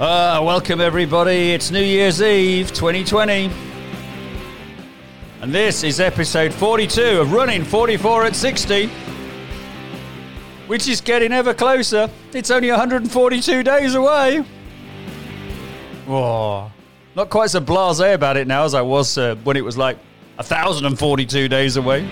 Uh, 0.00 0.40
welcome, 0.42 0.80
everybody. 0.80 1.52
It's 1.52 1.70
New 1.70 1.82
Year's 1.82 2.22
Eve 2.22 2.72
2020. 2.72 3.50
And 5.42 5.52
this 5.52 5.84
is 5.84 6.00
episode 6.00 6.54
42 6.54 7.20
of 7.20 7.32
Running 7.34 7.62
44 7.62 8.24
at 8.24 8.34
60, 8.34 8.86
which 10.68 10.88
is 10.88 11.02
getting 11.02 11.32
ever 11.32 11.52
closer. 11.52 12.08
It's 12.32 12.50
only 12.50 12.70
142 12.70 13.62
days 13.62 13.94
away. 13.94 14.38
Whoa. 16.06 16.72
Not 17.14 17.28
quite 17.28 17.50
so 17.50 17.60
blase 17.60 18.00
about 18.00 18.38
it 18.38 18.46
now 18.46 18.64
as 18.64 18.72
I 18.72 18.80
was 18.80 19.18
uh, 19.18 19.34
when 19.44 19.58
it 19.58 19.64
was 19.66 19.76
like 19.76 19.98
1,042 20.36 21.46
days 21.46 21.76
away. 21.76 22.08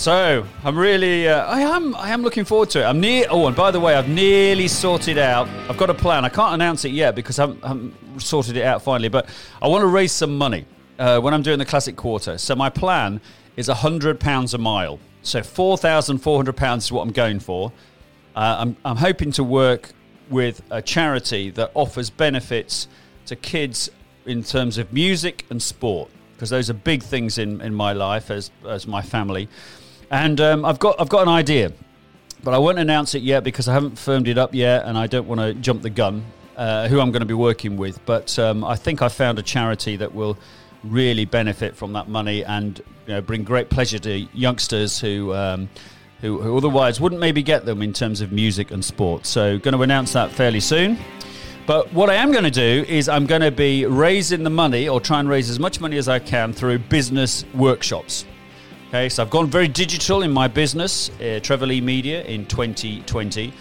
So 0.00 0.46
I'm 0.64 0.78
really, 0.78 1.28
uh, 1.28 1.44
I 1.44 1.60
am, 1.60 1.94
I 1.94 2.08
am 2.08 2.22
looking 2.22 2.46
forward 2.46 2.70
to 2.70 2.80
it. 2.80 2.84
I'm 2.84 3.00
near. 3.00 3.26
Oh, 3.28 3.46
and 3.48 3.54
by 3.54 3.70
the 3.70 3.78
way, 3.78 3.94
I've 3.94 4.08
nearly 4.08 4.66
sorted 4.66 5.18
out. 5.18 5.46
I've 5.68 5.76
got 5.76 5.90
a 5.90 5.94
plan. 5.94 6.24
I 6.24 6.30
can't 6.30 6.54
announce 6.54 6.86
it 6.86 6.92
yet 6.92 7.14
because 7.14 7.38
I 7.38 7.42
haven't, 7.42 7.62
I 7.62 7.68
haven't 7.68 8.22
sorted 8.22 8.56
it 8.56 8.62
out 8.62 8.80
finally. 8.80 9.10
But 9.10 9.28
I 9.60 9.68
want 9.68 9.82
to 9.82 9.88
raise 9.88 10.10
some 10.12 10.38
money 10.38 10.64
uh, 10.98 11.20
when 11.20 11.34
I'm 11.34 11.42
doing 11.42 11.58
the 11.58 11.66
classic 11.66 11.96
quarter. 11.96 12.38
So 12.38 12.56
my 12.56 12.70
plan 12.70 13.20
is 13.58 13.66
hundred 13.68 14.18
pounds 14.18 14.54
a 14.54 14.58
mile. 14.58 14.98
So 15.20 15.42
four 15.42 15.76
thousand 15.76 16.20
four 16.20 16.38
hundred 16.38 16.56
pounds 16.56 16.86
is 16.86 16.92
what 16.92 17.02
I'm 17.02 17.12
going 17.12 17.38
for. 17.38 17.70
Uh, 18.34 18.56
I'm, 18.60 18.76
I'm 18.86 18.96
hoping 18.96 19.32
to 19.32 19.44
work 19.44 19.90
with 20.30 20.62
a 20.70 20.80
charity 20.80 21.50
that 21.50 21.72
offers 21.74 22.08
benefits 22.08 22.88
to 23.26 23.36
kids 23.36 23.90
in 24.24 24.44
terms 24.44 24.78
of 24.78 24.94
music 24.94 25.44
and 25.50 25.62
sport 25.62 26.10
because 26.32 26.48
those 26.48 26.70
are 26.70 26.74
big 26.74 27.02
things 27.02 27.36
in, 27.36 27.60
in 27.60 27.74
my 27.74 27.92
life 27.92 28.30
as 28.30 28.50
as 28.66 28.86
my 28.86 29.02
family. 29.02 29.46
And 30.10 30.40
um, 30.40 30.64
I've 30.64 30.78
got 30.78 31.00
I've 31.00 31.08
got 31.08 31.22
an 31.22 31.28
idea, 31.28 31.72
but 32.42 32.52
I 32.52 32.58
won't 32.58 32.78
announce 32.78 33.14
it 33.14 33.22
yet 33.22 33.44
because 33.44 33.68
I 33.68 33.72
haven't 33.72 33.98
firmed 33.98 34.28
it 34.28 34.38
up 34.38 34.54
yet, 34.54 34.84
and 34.84 34.98
I 34.98 35.06
don't 35.06 35.26
want 35.26 35.40
to 35.40 35.54
jump 35.54 35.82
the 35.82 35.90
gun. 35.90 36.24
Uh, 36.56 36.88
who 36.88 37.00
I'm 37.00 37.10
going 37.10 37.20
to 37.20 37.26
be 37.26 37.32
working 37.32 37.78
with, 37.78 38.04
but 38.04 38.38
um, 38.38 38.64
I 38.64 38.76
think 38.76 39.00
I 39.00 39.08
found 39.08 39.38
a 39.38 39.42
charity 39.42 39.96
that 39.96 40.14
will 40.14 40.36
really 40.84 41.24
benefit 41.24 41.74
from 41.74 41.94
that 41.94 42.06
money 42.08 42.44
and 42.44 42.78
you 43.06 43.14
know, 43.14 43.22
bring 43.22 43.44
great 43.44 43.70
pleasure 43.70 43.98
to 43.98 44.18
youngsters 44.34 45.00
who, 45.00 45.32
um, 45.32 45.70
who 46.20 46.38
who 46.40 46.56
otherwise 46.56 47.00
wouldn't 47.00 47.20
maybe 47.20 47.42
get 47.42 47.64
them 47.64 47.80
in 47.80 47.94
terms 47.94 48.20
of 48.20 48.30
music 48.30 48.72
and 48.72 48.84
sport. 48.84 49.24
So, 49.24 49.58
going 49.58 49.74
to 49.74 49.82
announce 49.82 50.12
that 50.12 50.30
fairly 50.32 50.60
soon. 50.60 50.98
But 51.66 51.92
what 51.94 52.10
I 52.10 52.14
am 52.14 52.32
going 52.32 52.44
to 52.44 52.50
do 52.50 52.84
is 52.88 53.08
I'm 53.08 53.26
going 53.26 53.42
to 53.42 53.50
be 53.50 53.86
raising 53.86 54.42
the 54.42 54.50
money 54.50 54.88
or 54.88 55.00
try 55.00 55.20
and 55.20 55.28
raise 55.28 55.48
as 55.48 55.58
much 55.58 55.80
money 55.80 55.96
as 55.96 56.08
I 56.08 56.18
can 56.18 56.52
through 56.52 56.80
business 56.80 57.44
workshops. 57.54 58.24
Okay, 58.90 59.08
so 59.08 59.22
I've 59.22 59.30
gone 59.30 59.46
very 59.46 59.68
digital 59.68 60.22
in 60.22 60.32
my 60.32 60.48
business, 60.48 61.10
uh, 61.20 61.38
Trevor 61.40 61.66
Lee 61.66 61.80
Media, 61.80 62.24
in 62.24 62.44
2020. 62.44 63.52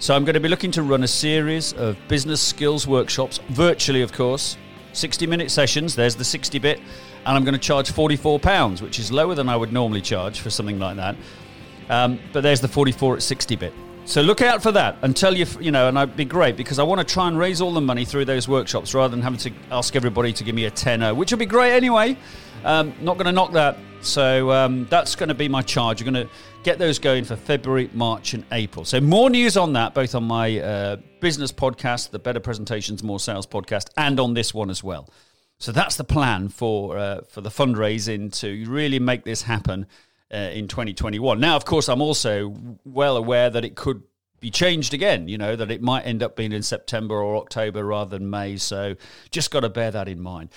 So 0.00 0.12
I'm 0.12 0.24
going 0.24 0.34
to 0.34 0.40
be 0.40 0.48
looking 0.48 0.72
to 0.72 0.82
run 0.82 1.04
a 1.04 1.08
series 1.08 1.72
of 1.74 1.96
business 2.08 2.42
skills 2.42 2.84
workshops, 2.84 3.38
virtually, 3.50 4.02
of 4.02 4.12
course, 4.12 4.56
60 4.92 5.24
minute 5.28 5.52
sessions. 5.52 5.94
There's 5.94 6.16
the 6.16 6.24
60 6.24 6.58
bit. 6.58 6.78
And 6.78 7.36
I'm 7.36 7.44
going 7.44 7.54
to 7.54 7.60
charge 7.60 7.92
£44, 7.92 8.82
which 8.82 8.98
is 8.98 9.12
lower 9.12 9.36
than 9.36 9.48
I 9.48 9.54
would 9.54 9.72
normally 9.72 10.00
charge 10.00 10.40
for 10.40 10.50
something 10.50 10.80
like 10.80 10.96
that. 10.96 11.14
Um, 11.88 12.18
but 12.32 12.40
there's 12.40 12.60
the 12.60 12.66
44 12.66 13.18
at 13.18 13.22
60 13.22 13.54
bit. 13.54 13.72
So 14.04 14.20
look 14.20 14.42
out 14.42 14.64
for 14.64 14.72
that 14.72 14.96
until 15.02 15.36
you, 15.36 15.46
you 15.60 15.70
know, 15.70 15.86
and 15.86 15.96
I'd 15.96 16.16
be 16.16 16.24
great 16.24 16.56
because 16.56 16.80
I 16.80 16.82
want 16.82 16.98
to 16.98 17.04
try 17.04 17.28
and 17.28 17.38
raise 17.38 17.60
all 17.60 17.72
the 17.72 17.80
money 17.80 18.04
through 18.04 18.24
those 18.24 18.48
workshops 18.48 18.94
rather 18.94 19.12
than 19.12 19.22
having 19.22 19.38
to 19.38 19.52
ask 19.70 19.94
everybody 19.94 20.32
to 20.32 20.42
give 20.42 20.56
me 20.56 20.64
a 20.64 20.72
tenner, 20.72 21.14
which 21.14 21.30
would 21.30 21.38
be 21.38 21.46
great 21.46 21.72
anyway. 21.72 22.16
Um, 22.64 22.94
not 23.00 23.16
going 23.16 23.26
to 23.26 23.32
knock 23.32 23.52
that. 23.52 23.78
So 24.00 24.50
um, 24.52 24.86
that's 24.90 25.14
going 25.16 25.28
to 25.28 25.34
be 25.34 25.48
my 25.48 25.62
charge. 25.62 26.00
You're 26.00 26.10
going 26.12 26.26
to 26.26 26.32
get 26.62 26.78
those 26.78 26.98
going 26.98 27.24
for 27.24 27.36
February, 27.36 27.90
March, 27.92 28.34
and 28.34 28.44
April. 28.52 28.84
So 28.84 29.00
more 29.00 29.30
news 29.30 29.56
on 29.56 29.72
that, 29.74 29.94
both 29.94 30.14
on 30.14 30.24
my 30.24 30.58
uh, 30.58 30.96
business 31.20 31.52
podcast, 31.52 32.10
the 32.10 32.18
Better 32.18 32.40
Presentations, 32.40 33.02
More 33.02 33.20
Sales 33.20 33.46
podcast, 33.46 33.88
and 33.96 34.18
on 34.20 34.34
this 34.34 34.54
one 34.54 34.70
as 34.70 34.82
well. 34.82 35.08
So 35.58 35.72
that's 35.72 35.96
the 35.96 36.04
plan 36.04 36.48
for 36.48 36.98
uh, 36.98 37.20
for 37.22 37.40
the 37.40 37.48
fundraising 37.48 38.32
to 38.40 38.70
really 38.70 38.98
make 38.98 39.24
this 39.24 39.42
happen 39.42 39.86
uh, 40.32 40.36
in 40.36 40.68
2021. 40.68 41.40
Now, 41.40 41.56
of 41.56 41.64
course, 41.64 41.88
I'm 41.88 42.02
also 42.02 42.54
well 42.84 43.16
aware 43.16 43.48
that 43.48 43.64
it 43.64 43.74
could 43.74 44.02
be 44.40 44.50
changed 44.50 44.92
again. 44.92 45.28
You 45.28 45.38
know 45.38 45.56
that 45.56 45.70
it 45.70 45.80
might 45.80 46.02
end 46.02 46.22
up 46.22 46.36
being 46.36 46.52
in 46.52 46.62
September 46.62 47.14
or 47.14 47.36
October 47.36 47.84
rather 47.84 48.18
than 48.18 48.28
May. 48.28 48.56
So 48.56 48.96
just 49.30 49.50
got 49.50 49.60
to 49.60 49.68
bear 49.68 49.90
that 49.90 50.08
in 50.08 50.20
mind. 50.20 50.50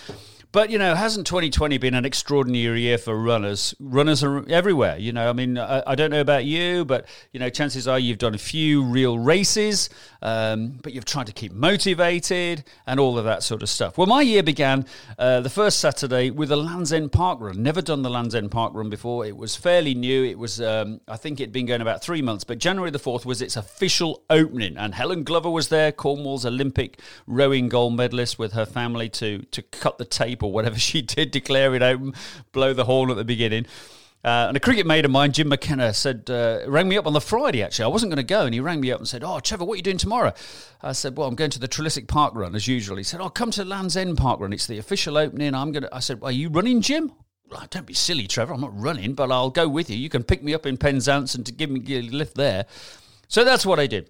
But 0.51 0.71
you 0.71 0.79
know, 0.79 0.95
hasn't 0.95 1.27
2020 1.27 1.77
been 1.77 1.93
an 1.93 2.05
extraordinary 2.05 2.81
year 2.81 2.97
for 2.97 3.15
runners? 3.15 3.75
Runners 3.79 4.23
are 4.23 4.49
everywhere. 4.49 4.97
You 4.97 5.13
know, 5.13 5.29
I 5.29 5.33
mean, 5.33 5.59
I, 5.59 5.83
I 5.85 5.93
don't 5.93 6.09
know 6.09 6.21
about 6.21 6.43
you, 6.43 6.85
but 6.85 7.05
you 7.31 7.39
know, 7.39 7.51
chances 7.51 7.87
are 7.87 7.99
you've 7.99 8.17
done 8.17 8.33
a 8.33 8.39
few 8.39 8.83
real 8.83 9.19
races, 9.19 9.91
um, 10.23 10.79
but 10.81 10.93
you've 10.93 11.05
tried 11.05 11.27
to 11.27 11.33
keep 11.33 11.51
motivated 11.51 12.63
and 12.87 12.99
all 12.99 13.19
of 13.19 13.25
that 13.25 13.43
sort 13.43 13.61
of 13.61 13.69
stuff. 13.69 13.95
Well, 13.95 14.07
my 14.07 14.21
year 14.21 14.41
began 14.41 14.87
uh, 15.19 15.41
the 15.41 15.51
first 15.51 15.79
Saturday 15.79 16.31
with 16.31 16.51
a 16.51 16.55
Land's 16.55 16.91
End 16.91 17.11
Park 17.11 17.39
Run. 17.41 17.61
Never 17.61 17.83
done 17.83 18.01
the 18.01 18.09
Land's 18.09 18.33
End 18.33 18.49
Park 18.49 18.73
Run 18.73 18.89
before. 18.89 19.27
It 19.27 19.37
was 19.37 19.55
fairly 19.55 19.93
new. 19.93 20.23
It 20.23 20.39
was, 20.39 20.59
um, 20.59 20.99
I 21.07 21.17
think, 21.17 21.39
it'd 21.39 21.53
been 21.53 21.67
going 21.67 21.81
about 21.81 22.01
three 22.01 22.23
months, 22.23 22.43
but 22.43 22.57
January 22.57 22.89
the 22.89 22.97
fourth 22.97 23.23
was 23.23 23.43
its 23.43 23.55
official 23.55 24.23
opening, 24.31 24.77
and 24.77 24.95
Helen 24.95 25.23
Glover 25.23 25.51
was 25.51 25.67
there, 25.67 25.91
Cornwall's 25.91 26.43
Olympic 26.43 26.99
rowing 27.27 27.69
gold 27.69 27.95
medalist, 27.95 28.39
with 28.39 28.53
her 28.53 28.65
family 28.65 29.09
to 29.09 29.43
to 29.51 29.61
cut 29.61 29.99
the 29.99 30.05
tape 30.05 30.38
or 30.43 30.51
whatever 30.51 30.77
she 30.79 31.01
did, 31.01 31.31
declare 31.31 31.75
it 31.75 31.81
open, 31.81 32.13
blow 32.51 32.73
the 32.73 32.85
horn 32.85 33.09
at 33.11 33.17
the 33.17 33.25
beginning. 33.25 33.65
Uh, 34.21 34.47
and 34.49 34.57
a 34.57 34.59
cricket 34.59 34.85
mate 34.85 35.05
of 35.05 35.11
mine, 35.11 35.31
Jim 35.31 35.47
McKenna, 35.47 35.93
said, 35.93 36.29
uh, 36.29 36.59
rang 36.67 36.89
me 36.89 36.97
up 36.97 37.07
on 37.07 37.13
the 37.13 37.21
Friday 37.21 37.63
actually. 37.63 37.85
I 37.85 37.87
wasn't 37.87 38.09
going 38.09 38.17
to 38.17 38.23
go, 38.23 38.41
and 38.41 38.53
he 38.53 38.59
rang 38.59 38.81
me 38.81 38.91
up 38.91 38.99
and 38.99 39.07
said, 39.07 39.23
Oh, 39.23 39.39
Trevor, 39.39 39.63
what 39.63 39.75
are 39.75 39.77
you 39.77 39.81
doing 39.81 39.97
tomorrow? 39.97 40.33
I 40.81 40.91
said, 40.91 41.17
Well, 41.17 41.27
I'm 41.27 41.35
going 41.35 41.51
to 41.51 41.59
the 41.59 41.69
Trelissick 41.69 42.09
Park 42.09 42.35
Run 42.35 42.53
as 42.53 42.67
usual. 42.67 42.97
He 42.97 43.03
said, 43.03 43.21
Oh, 43.21 43.29
come 43.29 43.51
to 43.51 43.63
Land's 43.63 43.95
End 43.95 44.17
Park 44.17 44.41
Run. 44.41 44.51
It's 44.51 44.67
the 44.67 44.77
official 44.77 45.17
opening. 45.17 45.55
I'm 45.55 45.71
going 45.71 45.83
to. 45.83 45.95
I 45.95 45.99
said, 45.99 46.19
Are 46.21 46.33
you 46.33 46.49
running, 46.49 46.81
Jim? 46.81 47.13
Well, 47.49 47.65
don't 47.69 47.85
be 47.85 47.93
silly, 47.93 48.27
Trevor. 48.27 48.53
I'm 48.53 48.61
not 48.61 48.77
running, 48.77 49.13
but 49.13 49.31
I'll 49.31 49.49
go 49.49 49.69
with 49.69 49.89
you. 49.89 49.95
You 49.95 50.09
can 50.09 50.23
pick 50.23 50.43
me 50.43 50.53
up 50.53 50.65
in 50.65 50.75
Penzance 50.75 51.33
and 51.33 51.45
to 51.45 51.53
give 51.53 51.69
me 51.69 51.81
a 51.95 52.01
lift 52.01 52.35
there. 52.35 52.65
So 53.29 53.45
that's 53.45 53.65
what 53.65 53.79
I 53.79 53.87
did 53.87 54.09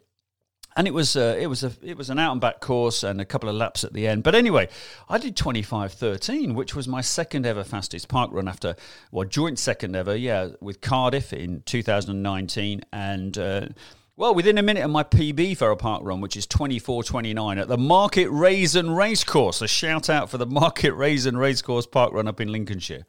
and 0.80 0.88
it 0.88 0.94
was 0.94 1.18
uh, 1.18 1.36
it 1.38 1.48
was 1.48 1.66
a 1.66 1.74
it 1.82 1.98
was 1.98 2.10
an 2.10 2.20
out 2.20 2.32
and 2.32 2.40
back 2.40 2.62
course 2.62 3.04
and 3.04 3.20
a 3.20 3.26
couple 3.26 3.50
of 3.50 3.56
laps 3.56 3.84
at 3.84 3.92
the 3.92 4.08
end. 4.08 4.24
But 4.24 4.34
anyway, 4.34 4.70
I 5.10 5.18
did 5.18 5.36
twenty 5.36 5.62
five 5.62 5.92
thirteen, 5.92 6.56
which 6.56 6.74
was 6.74 6.88
my 6.88 7.02
second 7.02 7.46
ever 7.46 7.66
fastest 7.66 8.08
park 8.08 8.32
run 8.32 8.48
after 8.48 8.78
well 9.12 9.28
joint 9.28 9.60
second 9.60 9.98
ever, 9.98 10.16
yeah, 10.16 10.52
with 10.62 10.80
Cardiff 10.80 11.34
in 11.34 11.64
two 11.64 11.84
thousand 11.84 12.12
and 12.12 12.24
nineteen 12.24 12.82
and. 12.94 13.38
Uh, 13.38 13.68
well, 14.16 14.36
within 14.36 14.58
a 14.58 14.62
minute 14.62 14.84
of 14.84 14.92
my 14.92 15.04
PB 15.04 15.56
for 15.56 15.72
a 15.72 15.78
park 15.78 16.02
run, 16.04 16.20
which 16.20 16.36
is 16.36 16.46
24.29 16.46 17.58
at 17.58 17.70
the 17.70 17.78
Market 17.78 18.28
Rasen 18.28 18.94
Racecourse. 18.94 19.62
A 19.62 19.68
shout 19.68 20.10
out 20.10 20.30
for 20.30 20.38
the 20.38 20.46
Market 20.46 20.94
Rasen 20.94 21.38
Racecourse 21.38 21.86
park 21.86 22.12
run 22.12 22.28
up 22.28 22.42
in 22.42 22.52
Lincolnshire. 22.52 23.06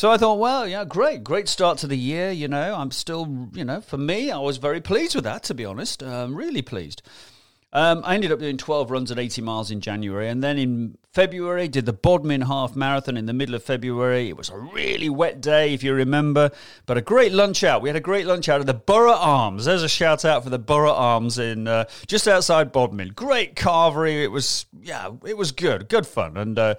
So 0.00 0.10
I 0.10 0.16
thought, 0.16 0.38
well, 0.38 0.66
yeah, 0.66 0.86
great, 0.86 1.22
great 1.22 1.46
start 1.46 1.76
to 1.80 1.86
the 1.86 1.94
year. 1.94 2.30
You 2.30 2.48
know, 2.48 2.74
I'm 2.74 2.90
still, 2.90 3.50
you 3.52 3.66
know, 3.66 3.82
for 3.82 3.98
me, 3.98 4.30
I 4.30 4.38
was 4.38 4.56
very 4.56 4.80
pleased 4.80 5.14
with 5.14 5.24
that, 5.24 5.42
to 5.42 5.54
be 5.54 5.66
honest. 5.66 6.02
Um, 6.02 6.34
really 6.34 6.62
pleased. 6.62 7.02
Um, 7.74 8.00
I 8.02 8.14
ended 8.14 8.32
up 8.32 8.38
doing 8.38 8.56
12 8.56 8.90
runs 8.90 9.10
at 9.10 9.18
80 9.18 9.42
miles 9.42 9.70
in 9.70 9.82
January. 9.82 10.30
And 10.30 10.42
then 10.42 10.56
in 10.56 10.96
February, 11.12 11.68
did 11.68 11.84
the 11.84 11.92
Bodmin 11.92 12.40
Half 12.40 12.74
Marathon 12.74 13.18
in 13.18 13.26
the 13.26 13.34
middle 13.34 13.54
of 13.54 13.62
February. 13.62 14.30
It 14.30 14.38
was 14.38 14.48
a 14.48 14.56
really 14.56 15.10
wet 15.10 15.42
day, 15.42 15.74
if 15.74 15.82
you 15.82 15.92
remember, 15.92 16.50
but 16.86 16.96
a 16.96 17.02
great 17.02 17.32
lunch 17.32 17.62
out. 17.62 17.82
We 17.82 17.90
had 17.90 17.96
a 17.96 18.00
great 18.00 18.24
lunch 18.24 18.48
out 18.48 18.60
at 18.60 18.66
the 18.66 18.72
Borough 18.72 19.12
Arms. 19.12 19.66
There's 19.66 19.82
a 19.82 19.88
shout 19.88 20.24
out 20.24 20.44
for 20.44 20.48
the 20.48 20.58
Borough 20.58 20.94
Arms 20.94 21.38
in 21.38 21.68
uh, 21.68 21.84
just 22.06 22.26
outside 22.26 22.72
Bodmin. 22.72 23.08
Great 23.08 23.54
carvery. 23.54 24.22
It 24.24 24.28
was, 24.28 24.64
yeah, 24.80 25.10
it 25.26 25.36
was 25.36 25.52
good, 25.52 25.90
good 25.90 26.06
fun. 26.06 26.38
And, 26.38 26.58
uh, 26.58 26.76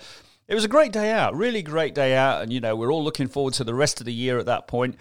it 0.51 0.53
was 0.53 0.65
a 0.65 0.67
great 0.67 0.91
day 0.91 1.13
out, 1.13 1.33
really 1.33 1.61
great 1.61 1.95
day 1.95 2.13
out, 2.13 2.41
and 2.41 2.51
you 2.51 2.59
know 2.59 2.75
we're 2.75 2.91
all 2.91 3.01
looking 3.01 3.29
forward 3.29 3.53
to 3.53 3.63
the 3.63 3.73
rest 3.73 4.01
of 4.01 4.05
the 4.05 4.11
year 4.11 4.37
at 4.37 4.47
that 4.47 4.67
point. 4.67 4.97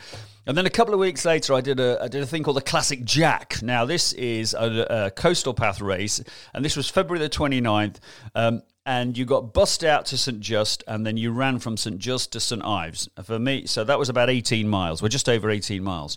And 0.47 0.56
then 0.56 0.64
a 0.64 0.70
couple 0.70 0.94
of 0.94 1.00
weeks 1.00 1.25
later, 1.25 1.55
I 1.55 1.61
did 1.61 1.81
a 1.81 1.99
I 2.00 2.06
did 2.06 2.23
a 2.23 2.26
thing 2.26 2.44
called 2.44 2.56
the 2.56 2.62
Classic 2.62 3.02
Jack. 3.05 3.61
Now 3.61 3.85
this 3.85 4.12
is 4.12 4.55
a, 4.55 4.87
a 4.88 5.11
coastal 5.11 5.52
path 5.52 5.81
race, 5.81 6.23
and 6.55 6.64
this 6.64 6.76
was 6.76 6.88
February 6.88 7.19
the 7.19 7.29
29th. 7.29 7.97
Um, 8.37 8.62
and 8.87 9.19
you 9.19 9.25
got 9.25 9.52
bussed 9.52 9.82
out 9.82 10.06
to 10.06 10.17
St 10.17 10.38
Just, 10.38 10.85
and 10.87 11.05
then 11.05 11.17
you 11.17 11.32
ran 11.32 11.58
from 11.58 11.76
St 11.76 11.99
Just 11.99 12.31
to 12.32 12.41
St 12.41 12.64
Ives. 12.64 13.08
For 13.25 13.41
me, 13.41 13.67
so 13.67 13.82
that 13.82 13.99
was 13.99 14.08
about 14.08 14.31
18 14.31 14.69
miles. 14.69 15.02
We're 15.02 15.08
just 15.08 15.29
over 15.29 15.50
18 15.50 15.82
miles 15.82 16.17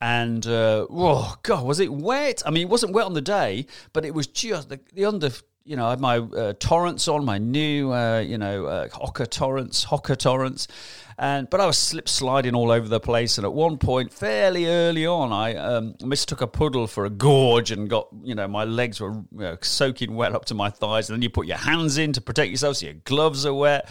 and 0.00 0.46
uh, 0.46 0.86
oh 0.88 1.36
god, 1.42 1.66
was 1.66 1.78
it 1.78 1.92
wet? 1.92 2.42
I 2.46 2.50
mean, 2.50 2.62
it 2.62 2.70
wasn't 2.70 2.94
wet 2.94 3.04
on 3.04 3.12
the 3.12 3.20
day, 3.20 3.66
but 3.92 4.06
it 4.06 4.14
was 4.14 4.26
just 4.26 4.70
the, 4.70 4.80
the 4.94 5.04
under 5.04 5.30
you 5.64 5.76
know, 5.76 5.86
I 5.86 5.90
had 5.90 6.00
my 6.00 6.18
uh, 6.18 6.52
torrents 6.58 7.06
on, 7.08 7.24
my 7.24 7.38
new, 7.38 7.92
uh, 7.92 8.20
you 8.20 8.38
know, 8.38 8.66
uh, 8.66 8.88
Hoka 8.88 9.28
torrents, 9.28 9.84
Hocker 9.84 10.16
torrents, 10.16 10.68
and 11.20 11.50
but 11.50 11.60
I 11.60 11.66
was 11.66 11.76
slip 11.76 12.08
sliding 12.08 12.54
all 12.54 12.70
over 12.70 12.88
the 12.88 12.98
place. 12.98 13.36
And 13.36 13.44
at 13.44 13.52
one 13.52 13.76
point, 13.76 14.10
fairly 14.10 14.66
early 14.66 15.04
on, 15.06 15.34
I 15.34 15.54
um, 15.54 15.94
mistook 16.02 16.40
a 16.40 16.46
puddle 16.46 16.86
for 16.86 17.04
a 17.04 17.10
gorge 17.10 17.70
and 17.70 17.90
got, 17.90 18.08
you 18.22 18.34
know, 18.34 18.48
my 18.48 18.64
legs 18.64 19.00
were 19.00 19.12
you 19.12 19.26
know, 19.30 19.58
soaking 19.60 20.14
wet 20.14 20.34
up 20.34 20.46
to 20.46 20.54
my 20.54 20.70
thighs. 20.70 21.10
And 21.10 21.16
then 21.16 21.22
you 21.22 21.28
put 21.28 21.46
your 21.46 21.58
hands 21.58 21.98
in 21.98 22.14
to 22.14 22.22
protect 22.22 22.50
yourself, 22.50 22.78
so 22.78 22.86
your 22.86 22.94
gloves 23.04 23.44
are 23.44 23.52
wet. 23.52 23.90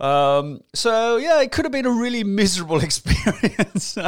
Um, 0.00 0.62
so 0.72 1.18
yeah, 1.18 1.42
it 1.42 1.52
could 1.52 1.66
have 1.66 1.72
been 1.72 1.84
a 1.84 1.90
really 1.90 2.24
miserable 2.24 2.80
experience. 2.82 3.98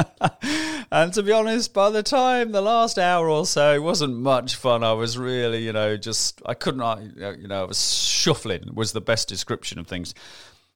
and 0.91 1.13
to 1.13 1.23
be 1.23 1.31
honest, 1.31 1.75
by 1.75 1.91
the 1.91 2.03
time 2.03 2.53
the 2.53 2.63
last 2.63 2.99
hour 2.99 3.29
or 3.29 3.45
so, 3.45 3.75
it 3.75 3.83
wasn't 3.83 4.17
much 4.17 4.57
fun. 4.57 4.83
I 4.83 4.95
was 4.95 5.19
really, 5.19 5.63
you 5.63 5.75
know, 5.75 5.99
just 5.99 6.41
I 6.47 6.55
couldn't, 6.55 6.81
you 7.39 7.49
know, 7.49 7.65
I 7.65 7.65
was 7.65 7.93
shuffling 7.93 8.71
was 8.73 8.93
the 8.93 9.03
best 9.03 9.29
description 9.29 9.79
of 9.79 9.87
things. 9.87 10.15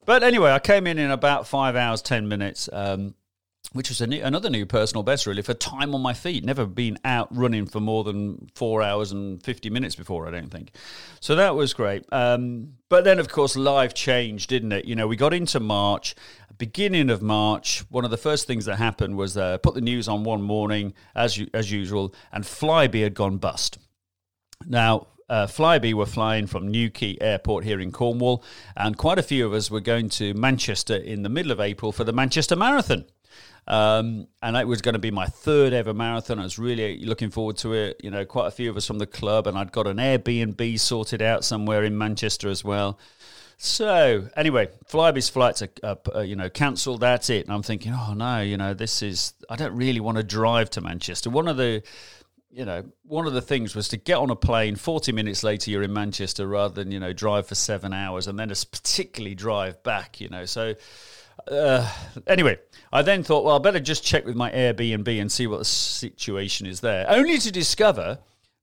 But 0.07 0.23
anyway, 0.23 0.53
I 0.53 0.61
came 0.61 0.87
in 0.87 0.99
in 0.99 1.11
about 1.11 1.47
five 1.47 1.77
hours, 1.77 2.01
10 2.01 2.29
minutes. 2.29 2.69
Um, 2.73 3.15
which 3.73 3.89
was 3.89 4.01
new, 4.01 4.23
another 4.23 4.49
new 4.49 4.65
personal 4.65 5.03
best, 5.03 5.27
really, 5.27 5.43
for 5.43 5.53
time 5.53 5.95
on 5.95 6.01
my 6.01 6.15
feet. 6.15 6.45
Never 6.45 6.67
been 6.67 6.99
out 7.05 7.29
running 7.37 7.67
for 7.67 7.81
more 7.81 8.05
than 8.05 8.49
four 8.55 8.83
hours 8.83 9.13
and 9.13 9.43
50 9.43 9.71
minutes 9.71 9.95
before, 9.97 10.27
I 10.27 10.31
don't 10.31 10.51
think. 10.51 10.71
So 11.21 11.35
that 11.35 11.55
was 11.55 11.75
great. 11.75 12.05
Um, 12.13 12.75
but 12.89 13.05
then, 13.05 13.19
of 13.19 13.29
course, 13.29 13.57
life 13.57 13.93
changed, 13.93 14.49
didn't 14.49 14.73
it? 14.73 14.85
You 14.85 14.95
know, 14.95 15.07
we 15.07 15.17
got 15.17 15.35
into 15.35 15.61
March, 15.61 16.15
beginning 16.57 17.11
of 17.11 17.21
March. 17.21 17.85
One 17.91 18.05
of 18.05 18.11
the 18.11 18.17
first 18.17 18.47
things 18.47 18.65
that 18.67 18.77
happened 18.77 19.17
was 19.17 19.37
uh, 19.37 19.59
put 19.59 19.75
the 19.75 19.81
news 19.81 20.09
on 20.09 20.25
one 20.25 20.43
morning, 20.43 20.95
as, 21.15 21.39
as 21.53 21.71
usual, 21.71 22.15
and 22.33 22.45
Flybe 22.45 23.03
had 23.03 23.15
gone 23.15 23.39
bust. 23.39 23.79
Now, 24.65 25.09
uh, 25.29 25.47
Flybe 25.47 25.93
were 25.95 26.07
flying 26.07 26.47
from 26.47 26.69
Newquay 26.69 27.17
Airport 27.21 27.65
here 27.65 27.81
in 27.81 27.93
Cornwall, 27.93 28.43
and 28.77 28.97
quite 28.97 29.19
a 29.19 29.23
few 29.23 29.47
of 29.47 29.53
us 29.53 29.71
were 29.71 29.81
going 29.81 30.09
to 30.11 30.35
Manchester 30.35 30.97
in 30.97 31.23
the 31.23 31.29
middle 31.29 31.53
of 31.53 31.61
April 31.61 31.93
for 31.93 32.05
the 32.05 32.13
Manchester 32.13 32.57
Marathon. 32.57 33.05
Um, 33.69 34.29
and 34.43 34.57
it 34.57 34.69
was 34.69 34.81
going 34.81 34.93
to 34.93 35.01
be 35.01 35.11
my 35.11 35.27
third 35.27 35.73
ever 35.73 35.93
marathon. 35.93 36.39
I 36.39 36.45
was 36.45 36.59
really 36.59 37.05
looking 37.05 37.31
forward 37.31 37.57
to 37.59 37.73
it. 37.73 38.01
You 38.03 38.11
know, 38.11 38.25
quite 38.25 38.47
a 38.47 38.53
few 38.53 38.71
of 38.71 38.77
us 38.77 38.87
from 38.87 38.99
the 38.99 39.07
club, 39.07 39.47
and 39.47 39.59
I'd 39.59 39.73
got 39.73 39.89
an 39.89 39.97
Airbnb 39.97 40.79
sorted 40.79 41.21
out 41.21 41.45
somewhere 41.45 41.83
in 41.83 41.99
Manchester 41.99 42.49
as 42.49 42.63
well. 42.63 42.99
So 43.59 44.29
anyway, 44.37 44.69
Flybe's 44.89 45.29
flights 45.29 45.63
are, 45.63 45.69
uh, 45.83 45.97
uh, 46.15 46.21
you 46.21 46.37
know, 46.37 46.51
cancelled. 46.51 47.01
That's 47.01 47.31
it. 47.31 47.47
And 47.47 47.55
I'm 47.55 47.63
thinking, 47.63 47.93
oh 47.93 48.15
no, 48.15 48.41
you 48.41 48.57
know, 48.57 48.75
this 48.75 49.03
is. 49.03 49.35
I 49.51 49.57
don't 49.57 49.75
really 49.75 50.01
want 50.01 50.19
to 50.19 50.23
drive 50.23 50.71
to 50.71 50.81
Manchester. 50.81 51.31
One 51.31 51.49
of 51.49 51.57
the 51.57 51.83
you 52.51 52.65
know, 52.65 52.85
one 53.03 53.27
of 53.27 53.33
the 53.35 53.43
things 53.43 53.75
was 53.75 53.89
to 53.89 53.97
get 53.97 54.17
on 54.17 54.31
a 54.31 54.37
plane. 54.37 54.77
Forty 54.77 55.13
minutes 55.13 55.43
later, 55.43 55.71
you're 55.71 55.83
in 55.83 55.93
Manchester, 55.93 56.47
rather 56.47 56.75
than 56.75 56.91
you 56.93 57.01
know 57.01 57.13
drive 57.13 57.47
for 57.47 57.55
seven 57.55 57.93
hours 57.93 58.27
and 58.27 58.39
then 58.39 58.51
a 58.51 58.55
particularly 58.71 59.35
drive 59.35 59.83
back. 59.83 60.21
You 60.21 60.29
know, 60.29 60.45
so 60.45 60.75
uh, 61.51 61.89
anyway, 62.27 62.59
I 62.93 63.03
then 63.03 63.23
thought, 63.23 63.45
well, 63.45 63.57
I 63.57 63.59
better 63.59 63.81
just 63.81 64.05
check 64.05 64.25
with 64.25 64.37
my 64.37 64.51
Airbnb 64.51 65.21
and 65.21 65.31
see 65.31 65.47
what 65.47 65.59
the 65.59 65.65
situation 65.65 66.67
is 66.67 66.81
there. 66.81 67.07
Only 67.09 67.39
to 67.39 67.53
discover 67.53 68.19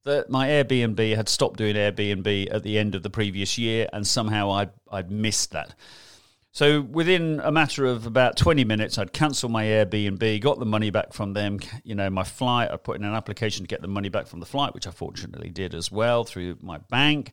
that 0.05 0.29
my 0.29 0.47
Airbnb 0.47 1.15
had 1.15 1.29
stopped 1.29 1.57
doing 1.57 1.75
Airbnb 1.75 2.53
at 2.53 2.63
the 2.63 2.77
end 2.77 2.95
of 2.95 3.03
the 3.03 3.09
previous 3.09 3.57
year, 3.57 3.87
and 3.93 4.05
somehow 4.05 4.51
I'd 4.51 4.71
I'd 4.91 5.11
missed 5.11 5.51
that. 5.51 5.75
So 6.53 6.81
within 6.81 7.41
a 7.43 7.51
matter 7.51 7.83
of 7.83 8.05
about 8.05 8.37
20 8.37 8.63
minutes, 8.63 8.99
I'd 8.99 9.11
cancelled 9.11 9.51
my 9.51 9.65
Airbnb, 9.65 10.39
got 10.39 10.59
the 10.59 10.67
money 10.67 10.91
back 10.91 11.11
from 11.11 11.33
them. 11.33 11.59
You 11.83 11.95
know, 11.95 12.11
my 12.11 12.23
flight, 12.23 12.69
I 12.69 12.77
put 12.77 12.95
in 12.95 13.03
an 13.03 13.15
application 13.15 13.63
to 13.63 13.67
get 13.67 13.81
the 13.81 13.87
money 13.87 14.09
back 14.09 14.27
from 14.27 14.39
the 14.39 14.45
flight, 14.45 14.75
which 14.75 14.85
I 14.85 14.91
fortunately 14.91 15.49
did 15.49 15.73
as 15.73 15.91
well 15.91 16.23
through 16.23 16.59
my 16.61 16.77
bank. 16.77 17.31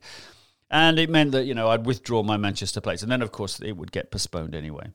And 0.71 0.97
it 0.97 1.07
meant 1.07 1.33
that, 1.33 1.45
you 1.45 1.53
know, 1.53 1.69
I'd 1.69 1.85
withdraw 1.85 2.23
my 2.23 2.35
Manchester 2.37 2.81
place. 2.81 3.03
And 3.03 3.11
then, 3.11 3.21
of 3.21 3.31
course, 3.31 3.59
it 3.59 3.73
would 3.73 3.91
get 3.91 4.09
postponed 4.09 4.55
anyway. 4.55 4.89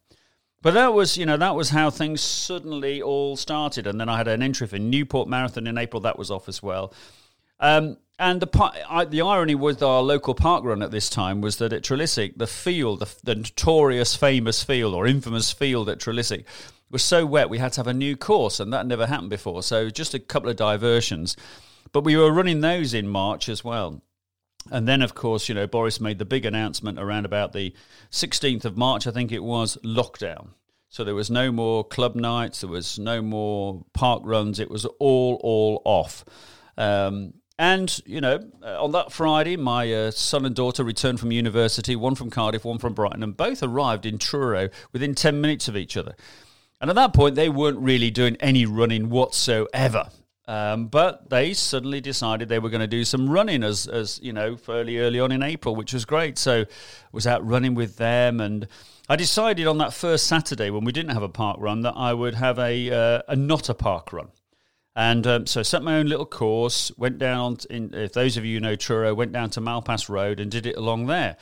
But 0.61 0.75
that 0.75 0.93
was, 0.93 1.17
you 1.17 1.25
know, 1.25 1.37
that 1.37 1.55
was 1.55 1.70
how 1.70 1.90
things 1.90 2.20
suddenly 2.20 3.00
all 3.00 3.37
started. 3.37 3.87
And 3.87 4.00
then 4.00 4.08
I 4.08 4.17
had 4.17 4.26
an 4.26 4.43
entry 4.43 4.67
for 4.67 4.78
Newport 4.78 5.28
Marathon 5.28 5.69
in 5.69 5.78
April. 5.78 6.00
That 6.00 6.19
was 6.19 6.32
off 6.32 6.49
as 6.49 6.61
well. 6.61 6.93
Um, 7.61 7.97
and 8.19 8.41
the 8.41 8.85
I, 8.88 9.05
the 9.05 9.20
irony 9.20 9.55
with 9.55 9.82
our 9.82 10.03
local 10.03 10.35
park 10.35 10.64
run 10.64 10.82
at 10.82 10.91
this 10.91 11.11
time 11.11 11.41
was 11.41 11.56
that 11.58 11.73
at 11.73 11.82
Trelissick, 11.82 12.38
the 12.38 12.47
field, 12.47 13.00
the, 13.00 13.14
the 13.25 13.35
notorious 13.35 14.14
famous 14.17 14.62
field 14.62 14.94
or 14.94 15.06
infamous 15.06 15.53
field 15.53 15.88
at 15.88 15.99
Trelissick, 15.99 16.44
was 16.91 17.03
so 17.03 17.26
wet 17.26 17.50
we 17.50 17.58
had 17.58 17.73
to 17.75 17.81
have 17.81 17.87
a 17.87 17.94
new 17.94 18.17
course, 18.17 18.58
and 18.58 18.73
that 18.73 18.87
never 18.87 19.06
happened 19.06 19.31
before. 19.31 19.62
So 19.62 19.91
just 19.91 20.14
a 20.14 20.19
couple 20.19 20.49
of 20.49 20.56
diversions, 20.56 21.37
but 21.93 22.05
we 22.05 22.17
were 22.17 22.32
running 22.32 22.61
those 22.61 22.94
in 22.94 23.08
March 23.08 23.49
as 23.49 23.62
well. 23.62 24.02
And 24.70 24.88
then, 24.88 25.02
of 25.02 25.14
course, 25.14 25.49
you 25.49 25.55
know, 25.55 25.67
Boris 25.67 26.00
made 26.00 26.19
the 26.19 26.25
big 26.25 26.44
announcement 26.44 26.99
around 26.99 27.25
about 27.25 27.52
the 27.52 27.73
16th 28.11 28.64
of 28.64 28.76
March, 28.76 29.06
I 29.06 29.12
think 29.12 29.31
it 29.31 29.44
was, 29.44 29.76
lockdown. 29.85 30.49
So 30.88 31.05
there 31.05 31.14
was 31.14 31.31
no 31.31 31.52
more 31.52 31.85
club 31.85 32.17
nights, 32.17 32.62
there 32.62 32.70
was 32.70 32.99
no 32.99 33.23
more 33.23 33.85
park 33.93 34.23
runs. 34.25 34.59
It 34.59 34.70
was 34.70 34.85
all, 34.99 35.38
all 35.43 35.82
off. 35.85 36.25
Um, 36.76 37.35
and, 37.58 38.00
you 38.05 38.20
know, 38.20 38.38
uh, 38.62 38.82
on 38.82 38.93
that 38.93 39.12
Friday, 39.12 39.56
my 39.56 39.93
uh, 39.93 40.11
son 40.11 40.44
and 40.44 40.55
daughter 40.55 40.85
returned 40.85 41.20
from 41.20 41.32
university, 41.32 41.97
one 41.97 42.14
from 42.14 42.29
Cardiff, 42.29 42.64
one 42.64 42.79
from 42.79 42.93
Brighton, 42.93 43.23
and 43.23 43.37
both 43.37 43.62
arrived 43.62 44.05
in 44.05 44.19
Truro 44.19 44.69
within 44.93 45.14
10 45.14 45.41
minutes 45.41 45.67
of 45.67 45.76
each 45.76 45.97
other. 45.97 46.14
And 46.81 46.91
at 46.91 46.97
that 46.97 47.14
point, 47.14 47.35
they 47.35 47.49
weren't 47.49 47.79
really 47.79 48.11
doing 48.11 48.37
any 48.41 48.67
running 48.67 49.08
whatsoever. 49.08 50.11
Um, 50.49 50.87
but 50.87 51.29
they 51.31 51.55
suddenly 51.55 52.00
decided 52.00 52.49
they 52.49 52.58
were 52.58 52.70
going 52.70 52.81
to 52.81 52.87
do 52.87 53.05
some 53.05 53.29
running 53.29 53.64
as, 53.64 53.88
as 53.88 54.20
you 54.23 54.32
know, 54.32 54.56
fairly 54.56 54.99
early 54.99 55.19
on 55.19 55.32
in 55.32 55.43
April, 55.43 55.75
which 55.75 55.93
was 55.93 56.05
great. 56.05 56.38
So 56.38 56.61
I 56.61 56.67
was 57.11 57.26
out 57.26 57.44
running 57.44 57.75
with 57.75 57.97
them. 57.97 58.41
And 58.41 58.69
I 59.09 59.17
decided 59.17 59.67
on 59.67 59.79
that 59.79 59.93
first 59.93 60.26
Saturday 60.26 60.70
when 60.70 60.85
we 60.85 60.93
didn't 60.93 61.12
have 61.12 61.23
a 61.23 61.29
park 61.29 61.56
run 61.59 61.81
that 61.81 61.94
I 61.97 62.12
would 62.12 62.35
have 62.35 62.59
a, 62.59 62.91
uh, 62.91 63.23
a 63.29 63.35
not 63.35 63.69
a 63.69 63.75
park 63.75 64.12
run. 64.12 64.29
And 64.96 65.26
um, 65.26 65.46
so 65.46 65.62
set 65.62 65.82
my 65.82 65.98
own 65.98 66.06
little 66.06 66.25
course, 66.25 66.90
went 66.96 67.19
down, 67.19 67.58
in, 67.69 67.93
if 67.93 68.14
those 68.14 68.38
of 68.38 68.46
you 68.46 68.58
know 68.60 68.76
Truro, 68.76 69.14
went 69.14 69.31
down 69.31 69.50
to 69.50 69.60
Malpas 69.60 70.08
Road 70.08 70.40
and 70.40 70.50
did 70.50 70.64
it 70.64 70.75
along 70.76 71.06
there. 71.06 71.37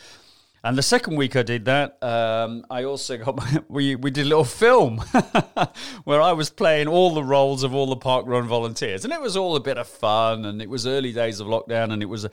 And 0.65 0.77
the 0.77 0.83
second 0.83 1.17
week 1.17 1.37
I 1.37 1.43
did 1.43 1.67
that, 1.67 2.03
um, 2.03 2.67
I 2.69 2.83
also 2.83 3.17
got 3.25 3.37
my, 3.37 3.63
we 3.69 3.95
we 3.95 4.11
did 4.11 4.27
a 4.27 4.29
little 4.29 4.45
film 4.45 4.99
where 6.05 6.21
I 6.21 6.33
was 6.33 6.51
playing 6.51 6.89
all 6.89 7.15
the 7.15 7.23
roles 7.23 7.63
of 7.63 7.75
all 7.75 7.87
the 7.87 7.97
park 7.97 8.27
run 8.27 8.49
volunteers, 8.49 9.05
and 9.05 9.13
it 9.13 9.21
was 9.21 9.37
all 9.37 9.55
a 9.55 9.61
bit 9.61 9.79
of 9.79 9.87
fun. 9.87 10.45
And 10.45 10.61
it 10.61 10.69
was 10.69 10.85
early 10.85 11.13
days 11.13 11.39
of 11.39 11.47
lockdown, 11.47 11.93
and 11.93 12.03
it 12.03 12.07
was 12.07 12.25
a, 12.25 12.31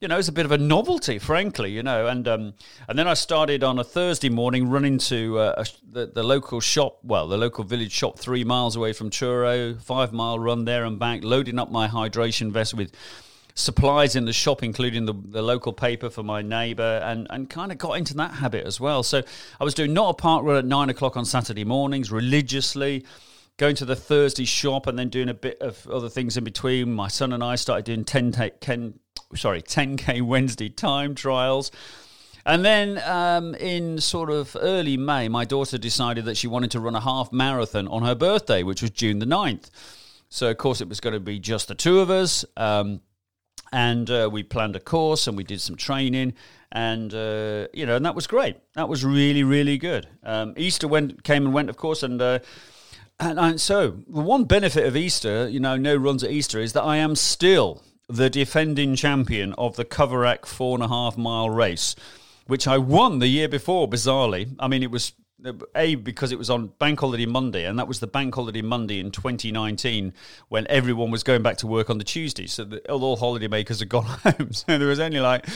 you 0.00 0.08
know, 0.08 0.18
it's 0.18 0.28
a 0.28 0.32
bit 0.32 0.46
of 0.46 0.52
a 0.52 0.58
novelty, 0.58 1.18
frankly, 1.18 1.70
you 1.70 1.82
know. 1.82 2.06
And 2.06 2.26
um, 2.26 2.54
and 2.88 2.98
then 2.98 3.06
I 3.06 3.12
started 3.12 3.62
on 3.62 3.78
a 3.78 3.84
Thursday 3.84 4.30
morning 4.30 4.70
running 4.70 4.96
to 4.98 5.38
uh, 5.38 5.54
a, 5.58 5.66
the, 5.92 6.06
the 6.06 6.22
local 6.22 6.60
shop, 6.60 7.00
well, 7.02 7.28
the 7.28 7.36
local 7.36 7.64
village 7.64 7.92
shop 7.92 8.18
three 8.18 8.42
miles 8.42 8.76
away 8.76 8.94
from 8.94 9.10
Truro, 9.10 9.74
five 9.74 10.12
mile 10.12 10.38
run 10.38 10.64
there 10.64 10.84
and 10.86 10.98
back, 10.98 11.22
loading 11.22 11.58
up 11.58 11.70
my 11.70 11.86
hydration 11.86 12.50
vest 12.50 12.72
with 12.72 12.92
supplies 13.54 14.16
in 14.16 14.24
the 14.24 14.32
shop, 14.32 14.62
including 14.62 15.04
the, 15.04 15.12
the 15.12 15.42
local 15.42 15.74
paper 15.74 16.08
for 16.08 16.22
my 16.22 16.40
neighbour, 16.40 17.02
and, 17.04 17.26
and 17.28 17.50
kind 17.50 17.70
of 17.70 17.76
got 17.76 17.92
into 17.92 18.14
that 18.14 18.32
habit 18.32 18.66
as 18.66 18.80
well. 18.80 19.02
So 19.02 19.22
I 19.60 19.64
was 19.64 19.74
doing 19.74 19.92
not 19.92 20.10
a 20.10 20.14
park 20.14 20.44
run 20.44 20.56
at 20.56 20.64
nine 20.64 20.88
o'clock 20.88 21.18
on 21.18 21.26
Saturday 21.26 21.64
mornings 21.64 22.10
religiously 22.10 23.04
going 23.58 23.76
to 23.76 23.84
the 23.84 23.96
Thursday 23.96 24.46
shop 24.46 24.86
and 24.86 24.98
then 24.98 25.10
doing 25.10 25.28
a 25.28 25.34
bit 25.34 25.60
of 25.60 25.86
other 25.88 26.08
things 26.08 26.38
in 26.38 26.44
between. 26.44 26.90
My 26.90 27.08
son 27.08 27.34
and 27.34 27.44
I 27.44 27.56
started 27.56 27.84
doing 27.84 28.06
10, 28.06 28.32
10, 28.58 28.98
sorry, 29.36 29.62
10K 29.62 30.22
Wednesday 30.22 30.68
time 30.68 31.14
trials. 31.14 31.70
And 32.46 32.64
then 32.64 33.00
um, 33.04 33.54
in 33.54 34.00
sort 34.00 34.30
of 34.30 34.56
early 34.60 34.96
May, 34.96 35.28
my 35.28 35.44
daughter 35.44 35.78
decided 35.78 36.24
that 36.24 36.36
she 36.36 36.46
wanted 36.46 36.70
to 36.72 36.80
run 36.80 36.94
a 36.94 37.00
half 37.00 37.32
marathon 37.32 37.86
on 37.88 38.02
her 38.02 38.14
birthday, 38.14 38.62
which 38.62 38.82
was 38.82 38.90
June 38.90 39.18
the 39.18 39.26
9th. 39.26 39.70
So, 40.28 40.50
of 40.50 40.58
course, 40.58 40.80
it 40.80 40.88
was 40.88 41.00
going 41.00 41.12
to 41.12 41.20
be 41.20 41.38
just 41.38 41.68
the 41.68 41.74
two 41.74 42.00
of 42.00 42.10
us. 42.10 42.44
Um, 42.56 43.02
and 43.72 44.10
uh, 44.10 44.28
we 44.32 44.42
planned 44.42 44.74
a 44.74 44.80
course 44.80 45.26
and 45.26 45.36
we 45.36 45.44
did 45.44 45.60
some 45.60 45.76
training. 45.76 46.34
And, 46.72 47.12
uh, 47.12 47.68
you 47.72 47.84
know, 47.84 47.96
and 47.96 48.06
that 48.06 48.14
was 48.14 48.26
great. 48.26 48.56
That 48.74 48.88
was 48.88 49.04
really, 49.04 49.44
really 49.44 49.76
good. 49.76 50.08
Um, 50.22 50.54
Easter 50.56 50.88
went, 50.88 51.24
came 51.24 51.44
and 51.44 51.54
went, 51.54 51.68
of 51.68 51.76
course. 51.76 52.02
And, 52.02 52.22
uh, 52.22 52.38
and, 53.18 53.38
and 53.38 53.60
so 53.60 53.98
the 54.08 54.22
one 54.22 54.44
benefit 54.44 54.86
of 54.86 54.96
Easter, 54.96 55.48
you 55.48 55.60
know, 55.60 55.76
no 55.76 55.94
runs 55.94 56.24
at 56.24 56.30
Easter, 56.30 56.58
is 56.58 56.72
that 56.72 56.82
I 56.82 56.96
am 56.96 57.16
still 57.16 57.82
the 58.10 58.28
defending 58.28 58.96
champion 58.96 59.52
of 59.54 59.76
the 59.76 59.84
Coverack 59.84 60.46
four 60.46 60.76
and 60.76 60.82
a 60.82 60.88
half 60.88 61.16
mile 61.16 61.48
race, 61.48 61.94
which 62.46 62.66
I 62.66 62.78
won 62.78 63.20
the 63.20 63.28
year 63.28 63.48
before, 63.48 63.88
bizarrely. 63.88 64.54
I 64.58 64.68
mean, 64.68 64.82
it 64.82 64.90
was 64.90 65.12
a 65.74 65.94
because 65.94 66.32
it 66.32 66.38
was 66.38 66.50
on 66.50 66.66
bank 66.78 67.00
holiday 67.00 67.24
monday 67.24 67.64
and 67.64 67.78
that 67.78 67.88
was 67.88 68.00
the 68.00 68.06
bank 68.06 68.34
holiday 68.34 68.60
monday 68.60 69.00
in 69.00 69.10
2019 69.10 70.12
when 70.48 70.66
everyone 70.68 71.10
was 71.10 71.22
going 71.22 71.42
back 71.42 71.56
to 71.56 71.66
work 71.66 71.88
on 71.88 71.98
the 71.98 72.04
tuesday. 72.04 72.46
So 72.46 72.64
the, 72.64 72.90
all 72.90 73.16
holiday 73.16 73.48
makers 73.48 73.80
had 73.80 73.88
gone 73.88 74.04
home. 74.22 74.52
So 74.52 74.78
there 74.78 74.88
was 74.88 75.00
only 75.00 75.20
like 75.20 75.46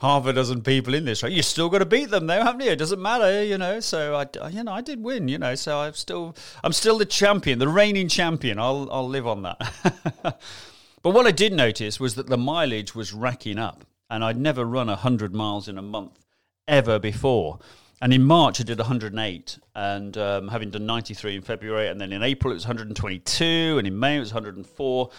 half 0.00 0.26
a 0.26 0.32
dozen 0.32 0.62
people 0.62 0.94
in 0.94 1.06
this 1.06 1.22
right 1.22 1.32
you 1.32 1.42
still 1.42 1.70
got 1.70 1.78
to 1.78 1.86
beat 1.86 2.10
them 2.10 2.26
though 2.26 2.42
haven't 2.42 2.60
you? 2.60 2.70
It 2.70 2.76
doesn't 2.76 3.00
matter 3.00 3.44
you 3.44 3.58
know? 3.58 3.80
So 3.80 4.14
i 4.14 4.48
you 4.48 4.64
know 4.64 4.72
i 4.72 4.80
did 4.80 5.02
win 5.02 5.28
you 5.28 5.38
know? 5.38 5.54
So 5.54 5.78
i'm 5.80 5.94
still 5.94 6.34
i'm 6.64 6.72
still 6.72 6.98
the 6.98 7.06
champion 7.06 7.58
the 7.58 7.68
reigning 7.68 8.08
champion. 8.08 8.58
I'll 8.58 8.88
i'll 8.90 9.08
live 9.08 9.26
on 9.26 9.42
that 9.42 10.40
But 11.06 11.14
what 11.14 11.24
I 11.24 11.30
did 11.30 11.52
notice 11.52 12.00
was 12.00 12.16
that 12.16 12.26
the 12.26 12.36
mileage 12.36 12.96
was 12.96 13.12
racking 13.12 13.60
up. 13.60 13.84
and 14.10 14.24
I'd 14.24 14.36
never 14.36 14.64
run 14.64 14.88
100 14.88 15.32
miles 15.32 15.68
in 15.68 15.78
a 15.78 15.82
month 15.82 16.26
ever 16.66 16.98
before. 16.98 17.60
And 18.02 18.12
in 18.12 18.24
March, 18.24 18.60
I 18.60 18.64
did 18.64 18.78
108, 18.78 19.58
and 19.76 20.18
um, 20.18 20.48
having 20.48 20.70
done 20.70 20.84
93 20.84 21.36
in 21.36 21.42
February, 21.42 21.86
and 21.86 22.00
then 22.00 22.12
in 22.12 22.24
April 22.24 22.50
it 22.50 22.54
was 22.54 22.64
122, 22.64 23.76
and 23.78 23.86
in 23.86 23.96
May 23.96 24.16
it 24.16 24.18
was 24.18 24.34
104. 24.34 25.10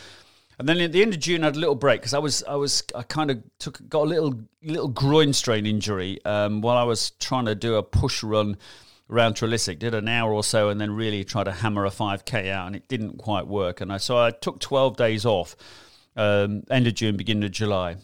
And 0.59 0.67
then 0.67 0.81
at 0.81 0.91
the 0.91 1.01
end 1.01 1.13
of 1.13 1.21
June, 1.21 1.43
I 1.43 1.45
had 1.45 1.55
a 1.55 1.59
little 1.59 1.73
break 1.73 2.01
because 2.01 2.13
I 2.13 2.19
was, 2.19 2.43
I 2.43 2.55
was, 2.55 2.83
I 2.93 3.03
kind 3.03 3.31
of 3.31 3.41
took, 3.57 3.79
got 3.87 4.01
a 4.01 4.09
little, 4.09 4.37
little 4.61 4.89
groin 4.89 5.31
strain 5.31 5.65
injury 5.65 6.19
um, 6.25 6.59
while 6.59 6.75
I 6.75 6.83
was 6.83 7.11
trying 7.11 7.45
to 7.45 7.55
do 7.55 7.75
a 7.75 7.83
push 7.83 8.23
run 8.23 8.57
around 9.09 9.35
Trelissick. 9.35 9.79
Did 9.79 9.93
an 9.93 10.07
hour 10.07 10.33
or 10.33 10.43
so, 10.43 10.69
and 10.69 10.79
then 10.79 10.91
really 10.91 11.23
tried 11.23 11.45
to 11.45 11.51
hammer 11.51 11.85
a 11.85 11.89
5k 11.89 12.49
out, 12.49 12.67
and 12.67 12.75
it 12.75 12.87
didn't 12.87 13.17
quite 13.17 13.47
work. 13.47 13.81
And 13.81 13.91
I, 13.91 13.97
so 13.97 14.17
I 14.17 14.31
took 14.31 14.59
12 14.59 14.97
days 14.97 15.25
off, 15.25 15.55
um, 16.15 16.63
end 16.69 16.87
of 16.87 16.95
June, 16.95 17.17
beginning 17.17 17.43
of 17.43 17.51
July. 17.51 17.97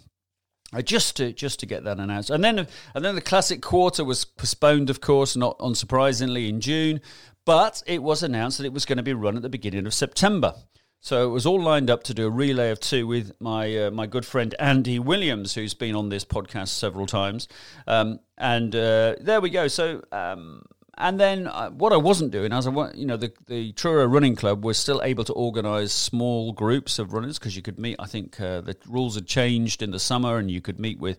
Uh, 0.74 0.82
just 0.82 1.16
to 1.18 1.32
just 1.32 1.60
to 1.60 1.68
get 1.68 1.84
that 1.84 2.00
announced, 2.00 2.32
and 2.32 2.44
then 2.44 2.68
and 2.96 3.06
then 3.06 3.14
the 3.14 3.22
classic 3.22 3.62
quarter 3.62 4.04
was 4.04 4.26
postponed, 4.26 4.90
of 4.90 5.02
course, 5.02 5.36
not 5.36 5.58
unsurprisingly 5.60 6.50
in 6.50 6.60
June, 6.60 7.00
but 7.46 7.84
it 7.86 8.02
was 8.02 8.24
announced 8.24 8.58
that 8.58 8.66
it 8.66 8.74
was 8.74 8.86
going 8.86 8.98
to 8.98 9.04
be 9.04 9.14
run 9.14 9.36
at 9.36 9.44
the 9.44 9.50
beginning 9.50 9.86
of 9.86 9.94
September. 9.94 10.56
So 11.00 11.28
it 11.28 11.32
was 11.32 11.46
all 11.46 11.62
lined 11.62 11.90
up 11.90 12.04
to 12.04 12.14
do 12.14 12.26
a 12.28 12.30
relay 12.30 12.72
of 12.72 12.80
two 12.80 13.06
with 13.06 13.34
my 13.42 13.78
uh, 13.78 13.92
my 13.92 14.08
good 14.08 14.26
friend 14.26 14.56
Andy 14.58 15.00
Williams, 15.00 15.54
who's 15.54 15.74
been 15.74 15.96
on 15.96 16.08
this 16.10 16.24
podcast 16.24 16.70
several 16.70 17.06
times, 17.06 17.48
um, 17.86 18.20
and 18.38 18.74
uh, 18.74 19.16
there 19.20 19.42
we 19.42 19.50
go. 19.50 19.68
So 19.68 20.02
um, 20.12 20.64
and 20.98 21.20
then 21.20 21.48
uh, 21.48 21.70
what 21.72 21.92
I 21.92 21.98
wasn't 21.98 22.32
doing, 22.32 22.54
as 22.54 22.68
I 22.68 22.92
you 22.94 23.06
know, 23.06 23.18
the 23.18 23.34
the 23.48 23.72
Truro 23.74 24.06
Running 24.06 24.36
Club 24.36 24.64
was 24.64 24.78
still 24.78 25.02
able 25.04 25.24
to 25.24 25.34
organise 25.34 25.92
small 25.92 26.52
groups 26.52 27.00
of 27.00 27.14
runners 27.14 27.40
because 27.40 27.56
you 27.56 27.62
could 27.62 27.80
meet. 27.80 27.96
I 28.00 28.06
think 28.06 28.40
uh, 28.40 28.62
the 28.62 28.76
rules 28.88 29.16
had 29.16 29.26
changed 29.26 29.82
in 29.82 29.92
the 29.92 30.00
summer, 30.00 30.38
and 30.38 30.52
you 30.52 30.62
could 30.62 30.80
meet 30.80 31.00
with 31.00 31.18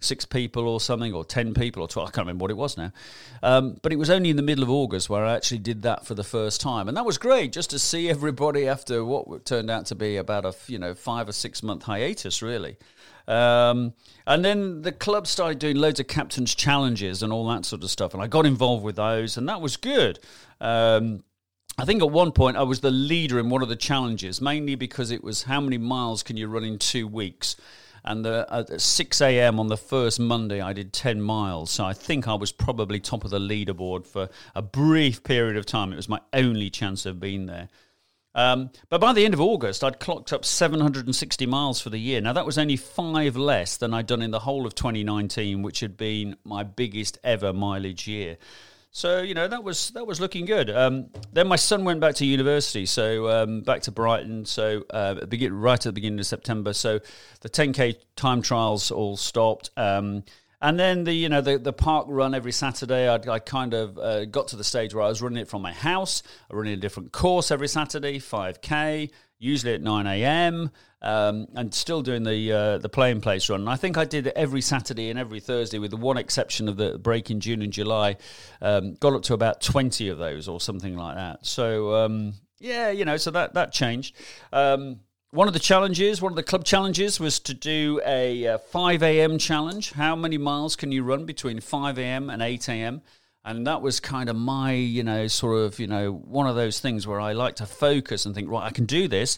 six 0.00 0.26
people 0.26 0.68
or 0.68 0.80
something, 0.80 1.14
or 1.14 1.24
ten 1.24 1.54
people, 1.54 1.82
or 1.82 1.88
twelve. 1.88 2.08
I 2.08 2.12
can't 2.12 2.26
remember 2.26 2.42
what 2.42 2.50
it 2.50 2.58
was 2.58 2.76
now. 2.76 2.92
Um, 3.42 3.78
but 3.82 3.92
it 3.92 3.96
was 3.96 4.10
only 4.10 4.28
in 4.28 4.36
the 4.36 4.42
middle 4.42 4.62
of 4.62 4.70
August 4.70 5.08
where 5.08 5.24
I 5.24 5.34
actually 5.34 5.58
did 5.58 5.82
that 5.82 6.04
for 6.04 6.14
the 6.14 6.24
first 6.24 6.60
time, 6.60 6.86
and 6.86 6.96
that 6.96 7.06
was 7.06 7.16
great 7.16 7.52
just 7.52 7.70
to 7.70 7.78
see 7.78 8.10
everybody 8.10 8.68
after 8.68 9.02
what 9.02 9.46
turned 9.46 9.70
out 9.70 9.86
to 9.86 9.94
be 9.94 10.16
about 10.16 10.44
a 10.44 10.54
you 10.66 10.78
know 10.78 10.94
five 10.94 11.28
or 11.28 11.32
six 11.32 11.62
month 11.62 11.84
hiatus, 11.84 12.42
really. 12.42 12.76
Um, 13.28 13.94
and 14.26 14.44
then 14.44 14.82
the 14.82 14.92
club 14.92 15.26
started 15.26 15.58
doing 15.58 15.76
loads 15.76 16.00
of 16.00 16.06
captain's 16.06 16.54
challenges 16.54 17.22
and 17.22 17.32
all 17.32 17.48
that 17.48 17.64
sort 17.64 17.82
of 17.82 17.90
stuff. 17.90 18.14
And 18.14 18.22
I 18.22 18.26
got 18.26 18.46
involved 18.46 18.84
with 18.84 18.96
those, 18.96 19.36
and 19.36 19.48
that 19.48 19.60
was 19.60 19.76
good. 19.76 20.18
Um, 20.60 21.24
I 21.78 21.84
think 21.84 22.02
at 22.02 22.10
one 22.10 22.32
point 22.32 22.56
I 22.56 22.62
was 22.62 22.80
the 22.80 22.90
leader 22.90 23.38
in 23.38 23.50
one 23.50 23.62
of 23.62 23.68
the 23.68 23.76
challenges, 23.76 24.40
mainly 24.40 24.74
because 24.76 25.10
it 25.10 25.22
was 25.22 25.42
how 25.42 25.60
many 25.60 25.76
miles 25.76 26.22
can 26.22 26.36
you 26.36 26.48
run 26.48 26.64
in 26.64 26.78
two 26.78 27.06
weeks. 27.06 27.56
And 28.04 28.24
the, 28.24 28.46
at 28.48 28.80
6 28.80 29.20
a.m. 29.20 29.58
on 29.58 29.66
the 29.66 29.76
first 29.76 30.20
Monday, 30.20 30.60
I 30.60 30.72
did 30.72 30.92
10 30.92 31.20
miles. 31.20 31.72
So 31.72 31.84
I 31.84 31.92
think 31.92 32.28
I 32.28 32.34
was 32.34 32.52
probably 32.52 33.00
top 33.00 33.24
of 33.24 33.30
the 33.30 33.40
leaderboard 33.40 34.06
for 34.06 34.28
a 34.54 34.62
brief 34.62 35.24
period 35.24 35.56
of 35.56 35.66
time. 35.66 35.92
It 35.92 35.96
was 35.96 36.08
my 36.08 36.20
only 36.32 36.70
chance 36.70 37.04
of 37.04 37.18
being 37.18 37.46
there. 37.46 37.68
Um, 38.36 38.70
but 38.90 39.00
by 39.00 39.14
the 39.14 39.24
end 39.24 39.32
of 39.32 39.40
August, 39.40 39.82
I'd 39.82 39.98
clocked 39.98 40.32
up 40.32 40.44
760 40.44 41.46
miles 41.46 41.80
for 41.80 41.88
the 41.88 41.98
year. 41.98 42.20
Now, 42.20 42.34
that 42.34 42.44
was 42.44 42.58
only 42.58 42.76
five 42.76 43.34
less 43.34 43.78
than 43.78 43.94
I'd 43.94 44.06
done 44.06 44.20
in 44.20 44.30
the 44.30 44.40
whole 44.40 44.66
of 44.66 44.74
2019, 44.74 45.62
which 45.62 45.80
had 45.80 45.96
been 45.96 46.36
my 46.44 46.62
biggest 46.62 47.18
ever 47.24 47.54
mileage 47.54 48.06
year. 48.06 48.36
So 48.96 49.20
you 49.20 49.34
know 49.34 49.46
that 49.46 49.62
was 49.62 49.90
that 49.90 50.06
was 50.06 50.22
looking 50.22 50.46
good. 50.46 50.70
Um, 50.70 51.08
then 51.30 51.48
my 51.48 51.56
son 51.56 51.84
went 51.84 52.00
back 52.00 52.14
to 52.14 52.24
university, 52.24 52.86
so 52.86 53.28
um, 53.28 53.60
back 53.60 53.82
to 53.82 53.90
Brighton. 53.90 54.46
So 54.46 54.84
uh, 54.88 55.26
begin, 55.26 55.52
right 55.52 55.74
at 55.74 55.82
the 55.82 55.92
beginning 55.92 56.18
of 56.18 56.24
September. 56.24 56.72
So 56.72 57.00
the 57.42 57.50
10k 57.50 57.96
time 58.16 58.40
trials 58.40 58.90
all 58.90 59.18
stopped. 59.18 59.68
Um, 59.76 60.24
and 60.60 60.78
then 60.78 61.04
the 61.04 61.12
you 61.12 61.28
know 61.28 61.40
the, 61.40 61.58
the 61.58 61.72
park 61.72 62.06
run 62.08 62.34
every 62.34 62.52
Saturday, 62.52 63.08
I'd, 63.08 63.28
I 63.28 63.38
kind 63.38 63.74
of 63.74 63.98
uh, 63.98 64.24
got 64.26 64.48
to 64.48 64.56
the 64.56 64.64
stage 64.64 64.94
where 64.94 65.04
I 65.04 65.08
was 65.08 65.20
running 65.20 65.38
it 65.38 65.48
from 65.48 65.62
my 65.62 65.72
house. 65.72 66.22
I 66.50 66.54
running 66.54 66.72
a 66.72 66.76
different 66.76 67.12
course 67.12 67.50
every 67.50 67.68
Saturday, 67.68 68.18
5k, 68.18 69.10
usually 69.38 69.74
at 69.74 69.82
9 69.82 70.06
a.m. 70.06 70.70
Um, 71.02 71.46
and 71.54 71.72
still 71.74 72.02
doing 72.02 72.24
the 72.24 72.52
uh, 72.52 72.78
the 72.78 72.88
playing 72.88 73.20
place 73.20 73.48
run. 73.50 73.60
And 73.60 73.68
I 73.68 73.76
think 73.76 73.96
I 73.96 74.04
did 74.04 74.26
it 74.26 74.32
every 74.34 74.62
Saturday 74.62 75.10
and 75.10 75.18
every 75.18 75.40
Thursday, 75.40 75.78
with 75.78 75.90
the 75.90 75.96
one 75.96 76.16
exception 76.16 76.68
of 76.68 76.76
the 76.76 76.98
break 76.98 77.30
in 77.30 77.40
June 77.40 77.62
and 77.62 77.72
July. 77.72 78.16
Um, 78.62 78.94
got 78.94 79.12
up 79.12 79.22
to 79.22 79.34
about 79.34 79.60
20 79.60 80.08
of 80.08 80.18
those 80.18 80.48
or 80.48 80.60
something 80.60 80.96
like 80.96 81.16
that. 81.16 81.44
So 81.44 81.94
um, 81.94 82.32
yeah, 82.58 82.90
you 82.90 83.04
know, 83.04 83.18
so 83.18 83.30
that 83.32 83.54
that 83.54 83.72
changed. 83.72 84.16
Um, 84.52 85.00
one 85.36 85.48
of 85.48 85.52
the 85.52 85.60
challenges, 85.60 86.22
one 86.22 86.32
of 86.32 86.36
the 86.36 86.42
club 86.42 86.64
challenges, 86.64 87.20
was 87.20 87.38
to 87.40 87.52
do 87.52 88.00
a, 88.06 88.46
uh, 88.46 88.58
5 88.58 89.02
a.m. 89.02 89.36
challenge. 89.36 89.92
How 89.92 90.16
many 90.16 90.38
miles 90.38 90.76
can 90.76 90.90
you 90.92 91.02
run 91.02 91.26
between 91.26 91.60
5 91.60 91.98
a.m. 91.98 92.30
and 92.30 92.40
8 92.40 92.66
a.m.? 92.70 93.02
And 93.44 93.66
that 93.66 93.82
was 93.82 94.00
kind 94.00 94.30
of 94.30 94.36
my, 94.36 94.72
you 94.72 95.02
know, 95.02 95.26
sort 95.26 95.58
of, 95.58 95.78
you 95.78 95.88
know, 95.88 96.10
one 96.10 96.46
of 96.46 96.56
those 96.56 96.80
things 96.80 97.06
where 97.06 97.20
I 97.20 97.34
like 97.34 97.56
to 97.56 97.66
focus 97.66 98.24
and 98.24 98.34
think, 98.34 98.48
right, 98.48 98.64
I 98.64 98.70
can 98.70 98.86
do 98.86 99.08
this. 99.08 99.36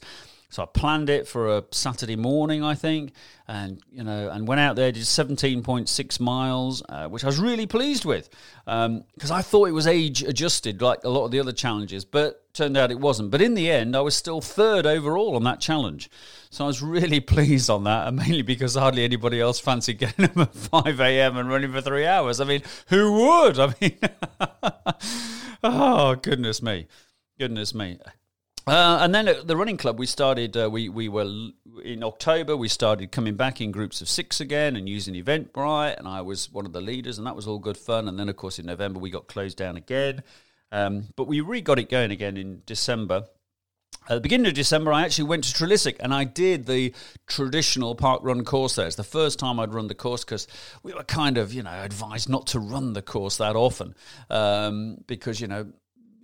So 0.50 0.62
I 0.62 0.66
planned 0.66 1.10
it 1.10 1.28
for 1.28 1.58
a 1.58 1.64
Saturday 1.72 2.16
morning, 2.16 2.64
I 2.64 2.74
think, 2.74 3.12
and 3.46 3.82
you 3.90 4.02
know, 4.02 4.30
and 4.30 4.48
went 4.48 4.62
out 4.62 4.76
there, 4.76 4.90
did 4.90 5.02
17.6 5.02 6.20
miles, 6.20 6.82
uh, 6.88 7.06
which 7.08 7.22
I 7.22 7.26
was 7.26 7.38
really 7.38 7.66
pleased 7.66 8.06
with, 8.06 8.30
because 8.64 8.86
um, 8.86 9.04
I 9.30 9.42
thought 9.42 9.68
it 9.68 9.72
was 9.72 9.86
age 9.86 10.22
adjusted, 10.22 10.80
like 10.80 11.04
a 11.04 11.10
lot 11.10 11.26
of 11.26 11.32
the 11.32 11.40
other 11.40 11.52
challenges, 11.52 12.06
but 12.06 12.50
turned 12.54 12.78
out 12.78 12.90
it 12.90 12.98
wasn't. 12.98 13.30
But 13.30 13.42
in 13.42 13.52
the 13.52 13.70
end, 13.70 13.94
I 13.94 14.00
was 14.00 14.16
still 14.16 14.40
third 14.40 14.86
overall 14.86 15.36
on 15.36 15.44
that 15.44 15.60
challenge, 15.60 16.08
so 16.48 16.64
I 16.64 16.66
was 16.66 16.80
really 16.80 17.20
pleased 17.34 17.68
on 17.68 17.84
that, 17.84 18.08
and 18.08 18.16
mainly 18.16 18.40
because 18.42 18.74
hardly 18.74 19.04
anybody 19.04 19.42
else 19.42 19.60
fancied 19.60 19.98
getting 19.98 20.24
up 20.24 20.36
at 20.38 20.54
5 20.54 20.98
a.m. 20.98 21.36
and 21.36 21.50
running 21.50 21.72
for 21.72 21.82
three 21.82 22.06
hours. 22.06 22.40
I 22.40 22.44
mean, 22.44 22.62
who 22.88 23.12
would? 23.12 23.58
I 23.58 23.74
mean, 23.82 23.98
oh 25.62 26.14
goodness 26.14 26.62
me, 26.62 26.86
goodness 27.38 27.74
me. 27.74 27.98
Uh, 28.68 28.98
and 29.00 29.14
then 29.14 29.28
at 29.28 29.46
the 29.46 29.56
running 29.56 29.78
club, 29.78 29.98
we 29.98 30.04
started. 30.04 30.56
Uh, 30.56 30.68
we 30.70 30.88
we 30.88 31.08
were 31.08 31.24
in 31.82 32.04
October. 32.04 32.56
We 32.56 32.68
started 32.68 33.10
coming 33.10 33.34
back 33.34 33.60
in 33.60 33.72
groups 33.72 34.02
of 34.02 34.08
six 34.08 34.40
again 34.40 34.76
and 34.76 34.88
using 34.88 35.14
Eventbrite, 35.14 35.96
and 35.96 36.06
I 36.06 36.20
was 36.20 36.52
one 36.52 36.66
of 36.66 36.72
the 36.72 36.80
leaders, 36.80 37.16
and 37.16 37.26
that 37.26 37.34
was 37.34 37.46
all 37.46 37.58
good 37.58 37.78
fun. 37.78 38.08
And 38.08 38.18
then, 38.18 38.28
of 38.28 38.36
course, 38.36 38.58
in 38.58 38.66
November 38.66 38.98
we 38.98 39.10
got 39.10 39.26
closed 39.26 39.56
down 39.56 39.76
again, 39.76 40.22
um, 40.70 41.08
but 41.16 41.26
we 41.26 41.40
re 41.40 41.62
got 41.62 41.78
it 41.78 41.88
going 41.88 42.10
again 42.10 42.36
in 42.36 42.62
December. 42.66 43.24
At 44.10 44.14
the 44.14 44.20
beginning 44.20 44.46
of 44.46 44.54
December, 44.54 44.92
I 44.92 45.02
actually 45.02 45.28
went 45.28 45.44
to 45.44 45.52
Trelissick 45.52 45.96
and 46.00 46.14
I 46.14 46.24
did 46.24 46.66
the 46.66 46.94
traditional 47.26 47.94
park 47.94 48.20
run 48.22 48.44
course 48.44 48.74
there. 48.74 48.86
It's 48.86 48.96
the 48.96 49.04
first 49.04 49.38
time 49.38 49.60
I'd 49.60 49.74
run 49.74 49.88
the 49.88 49.94
course 49.94 50.24
because 50.24 50.46
we 50.82 50.94
were 50.94 51.04
kind 51.04 51.36
of, 51.36 51.52
you 51.52 51.62
know, 51.62 51.70
advised 51.70 52.28
not 52.28 52.46
to 52.48 52.58
run 52.58 52.94
the 52.94 53.02
course 53.02 53.36
that 53.36 53.54
often 53.54 53.94
um, 54.30 54.98
because, 55.06 55.42
you 55.42 55.46
know, 55.46 55.72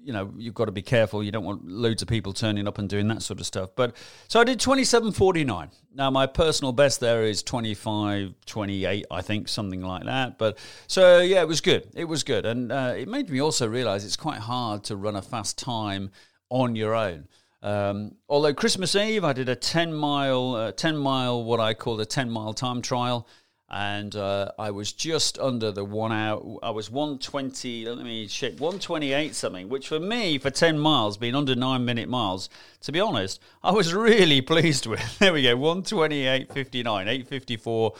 you 0.04 0.12
know 0.12 0.32
you've 0.36 0.54
got 0.54 0.66
to 0.66 0.72
be 0.72 0.82
careful. 0.82 1.22
You 1.22 1.32
don't 1.32 1.44
want 1.44 1.66
loads 1.66 2.02
of 2.02 2.08
people 2.08 2.32
turning 2.32 2.68
up 2.68 2.78
and 2.78 2.88
doing 2.88 3.08
that 3.08 3.22
sort 3.22 3.40
of 3.40 3.46
stuff. 3.46 3.70
But 3.74 3.96
so 4.28 4.40
I 4.40 4.44
did 4.44 4.60
twenty 4.60 4.84
seven 4.84 5.12
forty 5.12 5.44
nine. 5.44 5.70
Now 5.94 6.10
my 6.10 6.26
personal 6.26 6.72
best 6.72 6.98
there 6.98 7.22
is 7.22 7.44
25, 7.44 8.34
28, 8.46 9.06
I 9.10 9.22
think 9.22 9.46
something 9.46 9.80
like 9.80 10.04
that. 10.04 10.38
But 10.38 10.58
so 10.88 11.20
yeah, 11.20 11.40
it 11.40 11.48
was 11.48 11.60
good. 11.60 11.88
It 11.94 12.04
was 12.04 12.24
good, 12.24 12.44
and 12.46 12.70
uh, 12.70 12.94
it 12.96 13.08
made 13.08 13.30
me 13.30 13.40
also 13.40 13.66
realise 13.68 14.04
it's 14.04 14.16
quite 14.16 14.40
hard 14.40 14.84
to 14.84 14.96
run 14.96 15.16
a 15.16 15.22
fast 15.22 15.56
time 15.56 16.10
on 16.50 16.76
your 16.76 16.94
own. 16.94 17.28
Um, 17.62 18.16
although 18.28 18.52
Christmas 18.52 18.94
Eve, 18.94 19.24
I 19.24 19.32
did 19.32 19.48
a 19.48 19.56
ten 19.56 19.94
mile, 19.94 20.54
uh, 20.54 20.72
ten 20.72 20.96
mile, 20.96 21.42
what 21.42 21.60
I 21.60 21.72
call 21.72 21.96
the 21.96 22.04
ten 22.04 22.30
mile 22.30 22.52
time 22.52 22.82
trial 22.82 23.26
and 23.74 24.14
uh, 24.14 24.52
I 24.56 24.70
was 24.70 24.92
just 24.92 25.36
under 25.40 25.72
the 25.72 25.84
one 25.84 26.12
hour. 26.12 26.58
I 26.62 26.70
was 26.70 26.92
120, 26.92 27.86
let 27.86 28.04
me 28.04 28.28
check, 28.28 28.52
128 28.52 29.34
something, 29.34 29.68
which 29.68 29.88
for 29.88 29.98
me, 29.98 30.38
for 30.38 30.48
10 30.48 30.78
miles, 30.78 31.16
being 31.16 31.34
under 31.34 31.56
nine 31.56 31.84
minute 31.84 32.08
miles, 32.08 32.48
to 32.82 32.92
be 32.92 33.00
honest, 33.00 33.42
I 33.64 33.72
was 33.72 33.92
really 33.92 34.40
pleased 34.40 34.86
with. 34.86 35.02
There 35.18 35.32
we 35.32 35.42
go, 35.42 35.56
128.59, 35.56 36.86
854 36.86 37.94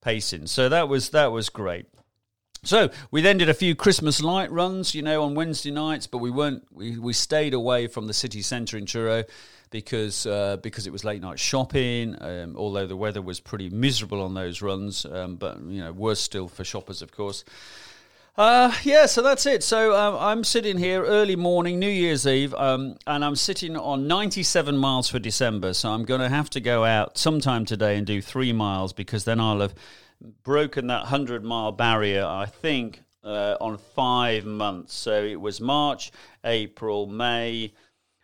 pacing. 0.00 0.46
So 0.46 0.70
that 0.70 0.88
was 0.88 1.10
that 1.10 1.32
was 1.32 1.50
great. 1.50 1.86
So 2.62 2.88
we 3.10 3.20
then 3.20 3.36
did 3.36 3.50
a 3.50 3.54
few 3.54 3.74
Christmas 3.74 4.22
light 4.22 4.50
runs, 4.50 4.94
you 4.94 5.02
know, 5.02 5.22
on 5.22 5.34
Wednesday 5.34 5.70
nights, 5.70 6.06
but 6.06 6.18
we 6.18 6.30
weren't. 6.30 6.64
We, 6.72 6.98
we 6.98 7.12
stayed 7.12 7.52
away 7.52 7.88
from 7.88 8.06
the 8.06 8.14
city 8.14 8.40
centre 8.40 8.78
in 8.78 8.86
Truro 8.86 9.24
because 9.70 10.26
uh, 10.26 10.56
because 10.58 10.86
it 10.86 10.92
was 10.92 11.04
late 11.04 11.22
night 11.22 11.38
shopping. 11.38 12.16
Um, 12.20 12.56
although 12.56 12.86
the 12.86 12.96
weather 12.96 13.22
was 13.22 13.40
pretty 13.40 13.70
miserable 13.70 14.22
on 14.22 14.34
those 14.34 14.62
runs, 14.62 15.06
um, 15.06 15.36
but 15.36 15.60
you 15.62 15.80
know 15.80 15.92
worse 15.92 16.20
still 16.20 16.48
for 16.48 16.64
shoppers, 16.64 17.02
of 17.02 17.12
course. 17.12 17.44
Uh, 18.36 18.72
yeah, 18.84 19.06
so 19.06 19.22
that's 19.22 19.44
it. 19.44 19.62
So 19.62 19.94
um, 19.94 20.16
I'm 20.18 20.44
sitting 20.44 20.78
here 20.78 21.04
early 21.04 21.36
morning, 21.36 21.78
New 21.78 21.90
Year's 21.90 22.26
Eve, 22.26 22.54
um, 22.54 22.96
and 23.06 23.24
I'm 23.24 23.36
sitting 23.36 23.76
on 23.76 24.06
97 24.06 24.78
miles 24.78 25.10
for 25.10 25.18
December. 25.18 25.74
So 25.74 25.90
I'm 25.90 26.04
going 26.04 26.20
to 26.20 26.28
have 26.28 26.48
to 26.50 26.60
go 26.60 26.84
out 26.84 27.18
sometime 27.18 27.64
today 27.64 27.96
and 27.98 28.06
do 28.06 28.22
three 28.22 28.52
miles 28.52 28.92
because 28.92 29.24
then 29.24 29.40
I'll 29.40 29.60
have 29.60 29.74
broken 30.42 30.86
that 30.86 31.02
100 31.02 31.44
mile 31.44 31.72
barrier, 31.72 32.24
I 32.24 32.46
think, 32.46 33.02
uh, 33.24 33.56
on 33.60 33.76
five 33.76 34.46
months. 34.46 34.94
So 34.94 35.22
it 35.22 35.40
was 35.40 35.60
March, 35.60 36.12
April, 36.44 37.06
May 37.06 37.72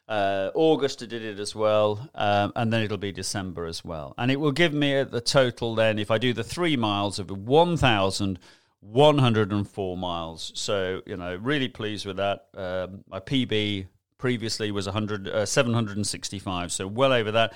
Uh, 0.08 0.50
August 0.54 1.02
I 1.02 1.06
did 1.06 1.24
it 1.24 1.40
as 1.40 1.52
well, 1.54 2.08
um, 2.14 2.52
and 2.54 2.72
then 2.72 2.82
it'll 2.82 2.96
be 2.96 3.10
December 3.10 3.66
as 3.66 3.84
well, 3.84 4.14
and 4.16 4.30
it 4.30 4.36
will 4.36 4.52
give 4.52 4.72
me 4.72 5.02
the 5.02 5.20
total. 5.20 5.74
Then, 5.74 5.98
if 5.98 6.12
I 6.12 6.18
do 6.18 6.32
the 6.32 6.44
three 6.44 6.76
miles 6.76 7.18
of 7.18 7.28
1,104 7.28 9.96
miles. 9.96 10.52
So, 10.54 11.02
you 11.06 11.16
know, 11.16 11.34
really 11.34 11.68
pleased 11.68 12.06
with 12.06 12.18
that. 12.18 12.46
Um, 12.54 13.02
my 13.08 13.18
PB 13.18 13.88
previously 14.18 14.70
was 14.70 14.86
100, 14.86 15.26
uh, 15.26 15.44
765, 15.44 16.70
so 16.70 16.86
well 16.86 17.12
over 17.12 17.32
that. 17.32 17.52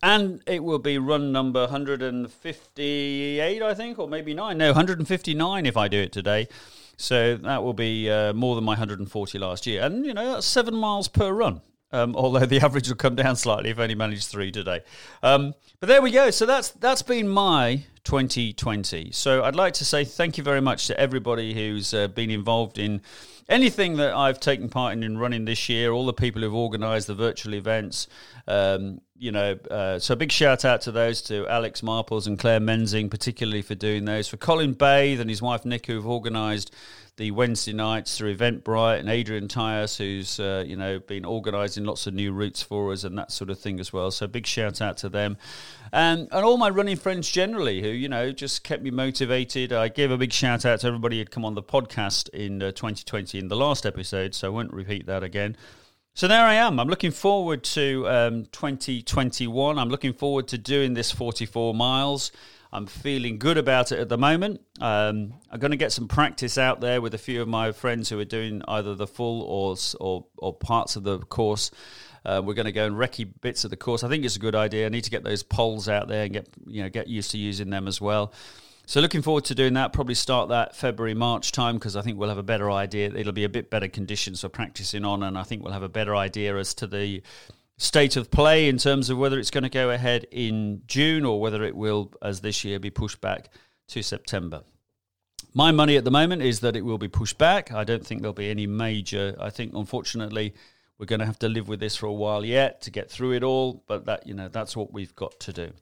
And 0.00 0.40
it 0.46 0.62
will 0.62 0.78
be 0.78 0.98
run 0.98 1.32
number 1.32 1.62
158, 1.62 3.62
I 3.62 3.74
think, 3.74 3.98
or 3.98 4.08
maybe 4.08 4.34
nine. 4.34 4.58
No, 4.58 4.68
159 4.68 5.66
if 5.66 5.76
I 5.76 5.88
do 5.88 5.98
it 5.98 6.12
today. 6.12 6.46
So 6.96 7.36
that 7.36 7.64
will 7.64 7.74
be 7.74 8.08
uh, 8.10 8.32
more 8.32 8.54
than 8.54 8.64
my 8.64 8.72
140 8.72 9.38
last 9.38 9.66
year. 9.66 9.82
And, 9.82 10.06
you 10.06 10.14
know, 10.14 10.34
that's 10.34 10.46
seven 10.46 10.76
miles 10.76 11.08
per 11.08 11.32
run. 11.32 11.62
Um, 11.90 12.14
although 12.16 12.44
the 12.46 12.60
average 12.64 12.88
will 12.88 12.96
come 12.96 13.14
down 13.14 13.36
slightly 13.36 13.70
if 13.70 13.78
only 13.78 13.94
managed 13.94 14.26
three 14.26 14.50
today. 14.50 14.80
Um, 15.22 15.54
but 15.80 15.86
there 15.88 16.02
we 16.02 16.10
go. 16.10 16.30
So 16.30 16.44
that's 16.44 16.70
that's 16.70 17.02
been 17.02 17.28
my 17.28 17.84
2020. 18.04 19.10
So 19.12 19.44
I'd 19.44 19.56
like 19.56 19.74
to 19.74 19.84
say 19.84 20.04
thank 20.04 20.38
you 20.38 20.44
very 20.44 20.60
much 20.60 20.86
to 20.88 20.98
everybody 20.98 21.54
who's 21.54 21.94
uh, 21.94 22.08
been 22.08 22.30
involved 22.30 22.78
in 22.78 23.00
anything 23.48 23.96
that 23.96 24.14
I've 24.14 24.40
taken 24.40 24.68
part 24.68 24.92
in 24.92 25.02
in 25.02 25.18
running 25.18 25.44
this 25.44 25.68
year. 25.68 25.92
All 25.92 26.06
the 26.06 26.12
people 26.12 26.42
who've 26.42 26.54
organised 26.54 27.06
the 27.06 27.14
virtual 27.14 27.54
events. 27.54 28.06
Um, 28.46 29.00
you 29.16 29.32
know, 29.32 29.58
uh, 29.70 29.98
so 29.98 30.14
a 30.14 30.16
big 30.16 30.30
shout 30.30 30.64
out 30.64 30.82
to 30.82 30.92
those 30.92 31.20
to 31.22 31.46
Alex 31.48 31.80
Marples 31.80 32.26
and 32.26 32.38
Claire 32.38 32.60
Menzing, 32.60 33.10
particularly 33.10 33.62
for 33.62 33.74
doing 33.74 34.04
those. 34.04 34.28
For 34.28 34.36
Colin 34.36 34.74
Bathe 34.74 35.20
and 35.20 35.28
his 35.28 35.42
wife 35.42 35.64
Nick, 35.64 35.86
who've 35.86 36.06
organised 36.06 36.72
the 37.18 37.32
Wednesday 37.32 37.72
nights 37.72 38.16
through 38.16 38.36
Eventbrite 38.36 39.00
and 39.00 39.08
Adrian 39.08 39.48
Tyus, 39.48 39.98
who's 39.98 40.40
uh, 40.40 40.64
you 40.66 40.76
know 40.76 41.00
been 41.00 41.24
organising 41.24 41.84
lots 41.84 42.06
of 42.06 42.14
new 42.14 42.32
routes 42.32 42.62
for 42.62 42.92
us 42.92 43.04
and 43.04 43.18
that 43.18 43.30
sort 43.30 43.50
of 43.50 43.58
thing 43.58 43.78
as 43.80 43.92
well. 43.92 44.10
So 44.10 44.26
big 44.26 44.46
shout 44.46 44.80
out 44.80 44.96
to 44.98 45.08
them, 45.08 45.36
and 45.92 46.28
and 46.30 46.44
all 46.44 46.56
my 46.56 46.70
running 46.70 46.96
friends 46.96 47.28
generally 47.28 47.82
who 47.82 47.88
you 47.88 48.08
know 48.08 48.32
just 48.32 48.64
kept 48.64 48.82
me 48.82 48.90
motivated. 48.90 49.72
I 49.72 49.88
gave 49.88 50.10
a 50.10 50.16
big 50.16 50.32
shout 50.32 50.64
out 50.64 50.80
to 50.80 50.86
everybody 50.86 51.18
who'd 51.18 51.30
come 51.30 51.44
on 51.44 51.54
the 51.54 51.62
podcast 51.62 52.28
in 52.30 52.62
uh, 52.62 52.70
2020 52.70 53.37
in 53.38 53.48
the 53.48 53.56
last 53.56 53.86
episode, 53.86 54.34
so 54.34 54.48
I 54.48 54.50
won't 54.50 54.72
repeat 54.72 55.06
that 55.06 55.22
again. 55.22 55.56
So 56.14 56.26
there 56.26 56.44
I 56.44 56.54
am. 56.54 56.80
I'm 56.80 56.88
looking 56.88 57.12
forward 57.12 57.62
to 57.64 58.08
um, 58.08 58.46
2021. 58.46 59.78
I'm 59.78 59.88
looking 59.88 60.12
forward 60.12 60.48
to 60.48 60.58
doing 60.58 60.94
this 60.94 61.12
44 61.12 61.74
miles. 61.74 62.32
I'm 62.72 62.86
feeling 62.86 63.38
good 63.38 63.56
about 63.56 63.92
it 63.92 63.98
at 63.98 64.08
the 64.08 64.18
moment. 64.18 64.60
Um, 64.80 65.34
I'm 65.50 65.58
going 65.58 65.70
to 65.70 65.76
get 65.76 65.92
some 65.92 66.06
practice 66.06 66.58
out 66.58 66.80
there 66.80 67.00
with 67.00 67.14
a 67.14 67.18
few 67.18 67.40
of 67.40 67.48
my 67.48 67.72
friends 67.72 68.08
who 68.10 68.18
are 68.18 68.24
doing 68.24 68.62
either 68.68 68.94
the 68.94 69.06
full 69.06 69.42
or 69.42 69.76
or, 70.00 70.26
or 70.36 70.52
parts 70.52 70.96
of 70.96 71.04
the 71.04 71.18
course. 71.20 71.70
Uh, 72.24 72.42
we're 72.44 72.54
going 72.54 72.66
to 72.66 72.72
go 72.72 72.84
and 72.84 72.96
recce 72.96 73.26
bits 73.40 73.64
of 73.64 73.70
the 73.70 73.76
course. 73.76 74.04
I 74.04 74.08
think 74.08 74.24
it's 74.24 74.36
a 74.36 74.40
good 74.40 74.54
idea. 74.54 74.86
I 74.86 74.88
need 74.90 75.04
to 75.04 75.10
get 75.10 75.24
those 75.24 75.42
poles 75.42 75.88
out 75.88 76.08
there 76.08 76.24
and 76.24 76.32
get 76.32 76.48
you 76.66 76.82
know 76.82 76.90
get 76.90 77.08
used 77.08 77.30
to 77.30 77.38
using 77.38 77.70
them 77.70 77.88
as 77.88 78.00
well. 78.00 78.32
So 78.88 79.02
looking 79.02 79.20
forward 79.20 79.44
to 79.44 79.54
doing 79.54 79.74
that. 79.74 79.92
Probably 79.92 80.14
start 80.14 80.48
that 80.48 80.74
February 80.74 81.12
March 81.12 81.52
time 81.52 81.74
because 81.74 81.94
I 81.94 82.00
think 82.00 82.16
we'll 82.16 82.30
have 82.30 82.38
a 82.38 82.42
better 82.42 82.70
idea. 82.70 83.12
It'll 83.14 83.34
be 83.34 83.44
a 83.44 83.48
bit 83.50 83.68
better 83.68 83.86
conditions 83.86 84.40
for 84.40 84.48
practicing 84.48 85.04
on, 85.04 85.22
and 85.24 85.36
I 85.36 85.42
think 85.42 85.62
we'll 85.62 85.74
have 85.74 85.82
a 85.82 85.90
better 85.90 86.16
idea 86.16 86.56
as 86.56 86.72
to 86.76 86.86
the 86.86 87.20
state 87.76 88.16
of 88.16 88.30
play 88.30 88.66
in 88.66 88.78
terms 88.78 89.10
of 89.10 89.18
whether 89.18 89.38
it's 89.38 89.50
going 89.50 89.64
to 89.64 89.68
go 89.68 89.90
ahead 89.90 90.26
in 90.30 90.80
June 90.86 91.26
or 91.26 91.38
whether 91.38 91.64
it 91.64 91.76
will, 91.76 92.14
as 92.22 92.40
this 92.40 92.64
year, 92.64 92.78
be 92.78 92.88
pushed 92.88 93.20
back 93.20 93.50
to 93.88 94.02
September. 94.02 94.62
My 95.52 95.70
money 95.70 95.98
at 95.98 96.04
the 96.04 96.10
moment 96.10 96.40
is 96.40 96.60
that 96.60 96.74
it 96.74 96.82
will 96.82 96.96
be 96.96 97.08
pushed 97.08 97.36
back. 97.36 97.70
I 97.70 97.84
don't 97.84 98.06
think 98.06 98.22
there'll 98.22 98.32
be 98.32 98.48
any 98.48 98.66
major. 98.66 99.36
I 99.38 99.50
think, 99.50 99.74
unfortunately, 99.74 100.54
we're 100.96 101.04
going 101.04 101.20
to 101.20 101.26
have 101.26 101.38
to 101.40 101.48
live 101.50 101.68
with 101.68 101.80
this 101.80 101.94
for 101.94 102.06
a 102.06 102.12
while 102.14 102.42
yet 102.42 102.80
to 102.80 102.90
get 102.90 103.10
through 103.10 103.34
it 103.34 103.42
all. 103.42 103.84
But 103.86 104.06
that 104.06 104.26
you 104.26 104.32
know, 104.32 104.48
that's 104.48 104.74
what 104.74 104.94
we've 104.94 105.14
got 105.14 105.38
to 105.40 105.52
do. 105.52 105.72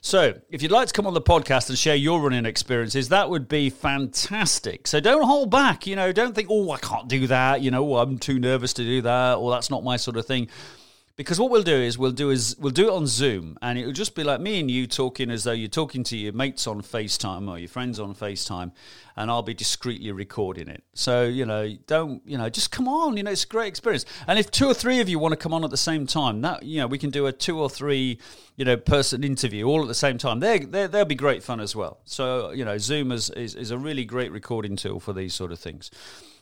So, 0.00 0.34
if 0.50 0.62
you'd 0.62 0.70
like 0.70 0.88
to 0.88 0.92
come 0.92 1.06
on 1.06 1.14
the 1.14 1.22
podcast 1.22 1.68
and 1.68 1.78
share 1.78 1.94
your 1.94 2.20
running 2.20 2.44
experiences, 2.44 3.08
that 3.08 3.30
would 3.30 3.48
be 3.48 3.70
fantastic. 3.70 4.86
So, 4.86 5.00
don't 5.00 5.24
hold 5.24 5.50
back. 5.50 5.86
You 5.86 5.96
know, 5.96 6.12
don't 6.12 6.34
think, 6.34 6.48
oh, 6.50 6.70
I 6.70 6.78
can't 6.78 7.08
do 7.08 7.26
that. 7.28 7.62
You 7.62 7.70
know, 7.70 7.94
oh, 7.94 7.98
I'm 7.98 8.18
too 8.18 8.38
nervous 8.38 8.72
to 8.74 8.84
do 8.84 9.02
that, 9.02 9.34
or 9.36 9.50
that's 9.50 9.70
not 9.70 9.82
my 9.82 9.96
sort 9.96 10.16
of 10.16 10.26
thing 10.26 10.48
because 11.16 11.38
what 11.38 11.50
we'll 11.50 11.62
do 11.62 11.76
is 11.76 11.96
we'll 11.96 12.10
do 12.10 12.30
is 12.30 12.56
we'll 12.58 12.72
do 12.72 12.88
it 12.88 12.92
on 12.92 13.06
Zoom, 13.06 13.56
and 13.62 13.78
it'll 13.78 13.92
just 13.92 14.16
be 14.16 14.24
like 14.24 14.40
me 14.40 14.58
and 14.58 14.68
you 14.68 14.86
talking 14.86 15.30
as 15.30 15.44
though 15.44 15.52
you're 15.52 15.68
talking 15.68 16.02
to 16.04 16.16
your 16.16 16.32
mates 16.32 16.66
on 16.66 16.82
FaceTime 16.82 17.48
or 17.48 17.58
your 17.58 17.68
friends 17.68 18.00
on 18.00 18.14
FaceTime, 18.14 18.72
and 19.16 19.30
I'll 19.30 19.42
be 19.42 19.54
discreetly 19.54 20.10
recording 20.10 20.66
it. 20.68 20.82
So 20.94 21.24
you 21.24 21.46
know, 21.46 21.72
don't 21.86 22.20
you 22.26 22.36
know, 22.36 22.48
just 22.50 22.72
come 22.72 22.88
on. 22.88 23.16
You 23.16 23.22
know, 23.22 23.30
it's 23.30 23.44
a 23.44 23.48
great 23.48 23.68
experience. 23.68 24.04
And 24.26 24.38
if 24.38 24.50
two 24.50 24.66
or 24.66 24.74
three 24.74 25.00
of 25.00 25.08
you 25.08 25.20
want 25.20 25.32
to 25.32 25.36
come 25.36 25.54
on 25.54 25.62
at 25.62 25.70
the 25.70 25.76
same 25.76 26.06
time, 26.06 26.40
that 26.40 26.64
you 26.64 26.80
know, 26.80 26.88
we 26.88 26.98
can 26.98 27.10
do 27.10 27.26
a 27.26 27.32
two 27.32 27.60
or 27.60 27.70
three 27.70 28.18
you 28.56 28.64
know 28.64 28.76
person 28.76 29.22
interview 29.22 29.66
all 29.66 29.82
at 29.82 29.88
the 29.88 29.94
same 29.94 30.18
time. 30.18 30.40
They 30.40 30.58
they 30.58 30.88
they'll 30.88 31.04
be 31.04 31.14
great 31.14 31.44
fun 31.44 31.60
as 31.60 31.76
well. 31.76 32.00
So 32.04 32.50
you 32.50 32.64
know, 32.64 32.76
Zoom 32.78 33.12
is, 33.12 33.30
is 33.30 33.54
is 33.54 33.70
a 33.70 33.78
really 33.78 34.04
great 34.04 34.32
recording 34.32 34.74
tool 34.74 34.98
for 34.98 35.12
these 35.12 35.32
sort 35.32 35.52
of 35.52 35.60
things. 35.60 35.92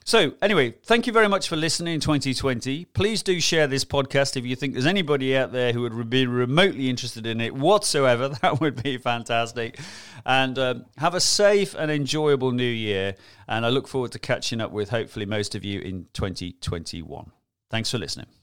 So, 0.05 0.33
anyway, 0.43 0.75
thank 0.85 1.07
you 1.07 1.13
very 1.13 1.29
much 1.29 1.49
for 1.49 1.57
listening 1.57 1.95
in 1.95 2.01
2020. 2.01 2.87
Please 2.87 3.23
do 3.23 3.41
share 3.41 3.67
this 3.67 3.85
podcast 3.85 4.37
if 4.37 4.45
you 4.45 4.57
think 4.57 4.73
there's 4.73 4.87
anybody 4.87 5.37
out 5.37 5.53
there 5.53 5.73
who 5.73 5.83
would 5.83 6.11
be 6.11 6.27
remotely 6.27 6.91
interested 6.91 7.27
in 7.27 7.41
it 7.41 7.55
whatsoever. 7.55 8.31
That 8.43 8.61
would 8.61 8.83
be 8.83 8.99
fantastic. 8.99 9.79
And 10.27 10.59
um, 10.59 10.87
have 10.99 11.15
a 11.15 11.21
safe 11.21 11.75
and 11.75 11.93
enjoyable 11.93 12.51
new 12.51 12.65
year. 12.65 13.15
And 13.47 13.65
I 13.65 13.69
look 13.69 13.87
forward 13.87 14.11
to 14.13 14.19
catching 14.19 14.61
up 14.61 14.73
with 14.73 14.89
hopefully 14.89 15.27
most 15.27 15.55
of 15.55 15.65
you 15.65 15.81
in 15.81 16.07
2021. 16.13 17.31
Thanks 17.71 17.91
for 17.91 17.99
listening. 17.99 18.42